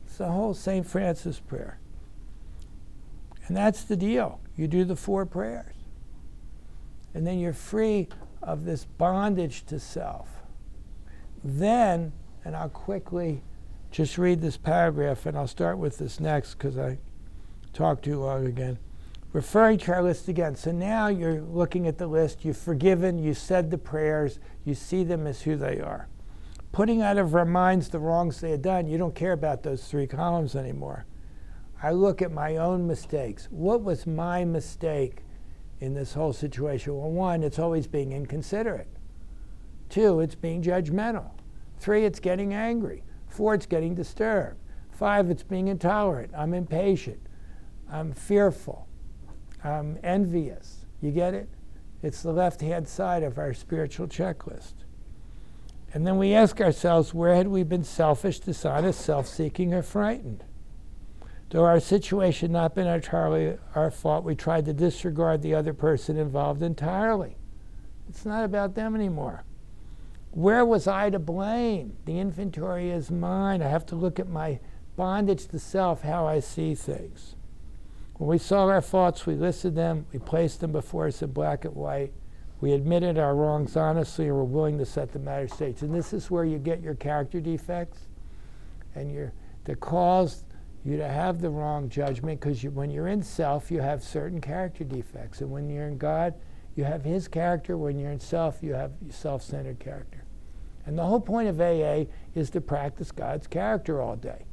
It's 0.06 0.18
the 0.18 0.28
whole 0.28 0.54
St. 0.54 0.86
Francis 0.86 1.40
prayer. 1.40 1.80
And 3.50 3.58
that's 3.58 3.84
the 3.84 3.98
deal. 3.98 4.40
You 4.56 4.68
do 4.68 4.86
the 4.86 4.96
four 4.96 5.26
prayers. 5.26 5.74
And 7.16 7.26
then 7.26 7.40
you're 7.40 7.52
free 7.52 8.08
of 8.44 8.64
this 8.64 8.86
bondage 8.86 9.66
to 9.66 9.80
self. 9.80 10.30
Then, 11.44 12.14
and 12.46 12.56
I'll 12.56 12.70
quickly 12.70 13.42
just 13.90 14.20
read 14.20 14.40
this 14.40 14.56
paragraph, 14.56 15.26
and 15.26 15.36
I'll 15.36 15.48
start 15.48 15.80
with 15.80 15.98
this 15.98 16.20
next 16.20 16.56
because 16.56 16.78
I 16.78 17.00
talked 17.74 18.06
too 18.06 18.20
long 18.20 18.46
again. 18.46 18.78
Referring 19.34 19.80
to 19.80 19.94
our 19.94 20.04
list 20.04 20.28
again. 20.28 20.56
So 20.56 20.72
now 20.72 21.08
you're 21.08 21.42
looking 21.42 21.88
at 21.88 21.98
the 21.98 22.06
list, 22.06 22.46
you've 22.46 22.56
forgiven, 22.56 23.18
you 23.18 23.34
said 23.34 23.72
the 23.72 23.80
prayers, 23.80 24.40
you 24.64 24.76
see 24.76 25.04
them 25.04 25.26
as 25.26 25.42
who 25.42 25.56
they 25.56 25.80
are. 25.80 26.08
Putting 26.72 27.02
out 27.02 27.18
of 27.18 27.34
our 27.34 27.46
minds 27.46 27.90
the 27.90 27.98
wrongs 27.98 28.42
they 28.42 28.52
had 28.52 28.62
done, 28.62 28.88
you 28.88 29.00
don't 29.00 29.16
care 29.16 29.34
about 29.34 29.64
those 29.64 29.86
three 29.86 30.06
columns 30.06 30.56
anymore. 30.56 31.08
I 31.82 31.92
look 31.92 32.22
at 32.22 32.32
my 32.32 32.58
own 32.58 32.88
mistakes. 32.88 33.48
What 33.52 33.84
was 33.84 34.06
my 34.06 34.44
mistake 34.44 35.24
in 35.80 35.94
this 35.94 36.14
whole 36.14 36.34
situation? 36.34 36.98
Well, 36.98 37.10
one, 37.10 37.44
it's 37.44 37.60
always 37.60 37.88
being 37.88 38.12
inconsiderate. 38.12 38.90
Two, 39.88 40.20
it's 40.20 40.36
being 40.36 40.62
judgmental. 40.62 41.32
Three, 41.78 42.06
it's 42.06 42.20
getting 42.20 42.54
angry. 42.54 43.04
Four, 43.28 43.54
it's 43.54 43.66
getting 43.66 43.96
disturbed. 43.96 44.58
Five, 44.92 45.30
it's 45.30 45.44
being 45.44 45.70
intolerant. 45.70 46.34
I'm 46.36 46.54
impatient. 46.54 47.22
I'm 47.90 48.12
fearful. 48.12 48.88
I'm 49.64 49.98
envious. 50.04 50.86
You 51.02 51.12
get 51.12 51.34
it? 51.34 51.50
It's 52.04 52.22
the 52.22 52.34
left 52.34 52.62
hand 52.62 52.88
side 52.88 53.24
of 53.24 53.38
our 53.38 53.54
spiritual 53.54 54.08
checklist. 54.08 54.74
And 55.94 56.06
then 56.06 56.18
we 56.18 56.34
ask 56.34 56.62
ourselves 56.62 57.14
where 57.14 57.36
had 57.36 57.48
we 57.48 57.64
been 57.64 57.84
selfish, 57.84 58.40
dishonest, 58.40 59.02
self 59.02 59.28
seeking, 59.28 59.74
or 59.74 59.82
frightened? 59.82 60.44
Though 61.50 61.66
our 61.66 61.80
situation 61.80 62.52
not 62.52 62.76
been 62.76 62.88
entirely 62.88 63.58
our 63.74 63.90
fault, 63.90 64.24
we 64.24 64.36
tried 64.36 64.66
to 64.66 64.74
disregard 64.74 65.42
the 65.42 65.56
other 65.56 65.74
person 65.74 66.18
involved 66.18 66.62
entirely. 66.62 67.38
It's 68.08 68.26
not 68.26 68.46
about 68.46 68.76
them 68.76 68.96
anymore. 68.96 69.44
Where 70.32 70.64
was 70.64 70.88
I 70.88 71.10
to 71.10 71.18
blame? 71.18 71.98
The 72.06 72.20
inventory 72.20 72.92
is 72.92 73.10
mine. 73.10 73.64
I 73.64 73.68
have 73.68 73.86
to 73.88 73.96
look 73.96 74.20
at 74.20 74.30
my 74.30 74.60
bondage 74.96 75.48
to 75.48 75.60
self, 75.60 76.04
how 76.04 76.28
I 76.28 76.40
see 76.40 76.76
things. 76.76 77.36
When 78.18 78.30
we 78.30 78.38
saw 78.38 78.68
our 78.68 78.82
faults, 78.82 79.26
we 79.26 79.34
listed 79.34 79.76
them, 79.76 80.06
we 80.12 80.20
placed 80.20 80.60
them 80.60 80.72
before 80.72 81.08
us 81.08 81.22
in 81.22 81.32
black 81.32 81.66
and 81.66 81.76
white. 81.76 82.14
We 82.62 82.74
admitted 82.74 83.18
our 83.18 83.34
wrongs 83.34 83.76
honestly 83.78 84.28
and 84.28 84.36
were 84.36 84.44
willing 84.44 84.78
to 84.78 84.86
set 84.86 85.14
the 85.14 85.20
matter 85.20 85.48
straight. 85.48 85.82
And 85.82 85.96
this 85.96 86.14
is 86.14 86.30
where 86.30 86.44
you 86.44 86.60
get 86.60 86.82
your 86.82 86.96
character 86.96 87.40
defects 87.40 88.08
and 88.94 89.12
your 89.12 89.32
that 89.64 89.80
caused 89.80 90.44
you 90.84 90.98
to 90.98 91.08
have 91.08 91.42
the 91.42 91.50
wrong 91.50 91.90
judgment 91.90 92.40
because 92.40 92.64
you, 92.64 92.72
when 92.72 92.90
you're 92.90 93.08
in 93.08 93.22
self, 93.22 93.70
you 93.70 93.82
have 93.82 94.04
certain 94.04 94.40
character 94.40 94.84
defects. 94.84 95.42
And 95.42 95.52
when 95.52 95.70
you're 95.70 95.88
in 95.88 95.98
God, 95.98 96.34
you 96.76 96.86
have 96.86 97.04
His 97.04 97.28
character. 97.28 97.78
When 97.78 98.00
you're 98.00 98.12
in 98.12 98.20
self, 98.20 98.60
you 98.62 98.74
have 98.74 98.92
self 99.10 99.44
centered 99.44 99.80
character. 99.80 100.24
And 100.86 100.98
the 100.98 101.04
whole 101.04 101.20
point 101.20 101.50
of 101.50 101.60
AA 101.60 102.06
is 102.34 102.50
to 102.52 102.62
practice 102.62 103.12
God's 103.12 103.48
character 103.48 104.02
all 104.02 104.16
day. 104.16 104.46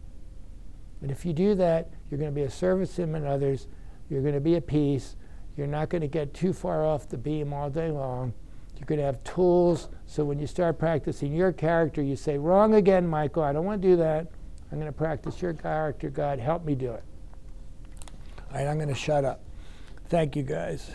And 1.00 1.10
if 1.10 1.24
you 1.24 1.32
do 1.32 1.54
that, 1.54 1.90
you're 2.10 2.18
going 2.18 2.30
to 2.30 2.34
be 2.34 2.42
a 2.42 2.50
service 2.50 2.96
to 2.96 3.02
Him 3.02 3.14
and 3.14 3.26
others. 3.26 3.68
You're 4.08 4.22
going 4.22 4.34
to 4.34 4.40
be 4.40 4.56
at 4.56 4.66
peace. 4.66 5.16
You're 5.56 5.66
not 5.66 5.88
going 5.88 6.02
to 6.02 6.08
get 6.08 6.34
too 6.34 6.52
far 6.52 6.84
off 6.84 7.08
the 7.08 7.16
beam 7.16 7.52
all 7.52 7.70
day 7.70 7.90
long. 7.90 8.34
You're 8.76 8.86
going 8.86 8.98
to 8.98 9.06
have 9.06 9.22
tools 9.24 9.88
so 10.06 10.24
when 10.24 10.38
you 10.38 10.46
start 10.46 10.78
practicing 10.78 11.32
your 11.32 11.52
character, 11.52 12.02
you 12.02 12.16
say, 12.16 12.36
Wrong 12.36 12.74
again, 12.74 13.06
Michael. 13.06 13.42
I 13.42 13.52
don't 13.52 13.64
want 13.64 13.80
to 13.80 13.88
do 13.88 13.96
that. 13.96 14.26
I'm 14.70 14.78
going 14.78 14.92
to 14.92 14.96
practice 14.96 15.40
your 15.40 15.54
character. 15.54 16.10
God, 16.10 16.38
help 16.38 16.64
me 16.64 16.74
do 16.74 16.92
it. 16.92 17.04
All 18.50 18.58
right, 18.58 18.66
I'm 18.66 18.76
going 18.76 18.88
to 18.88 18.94
shut 18.94 19.24
up. 19.24 19.40
Thank 20.08 20.36
you, 20.36 20.42
guys. 20.42 20.84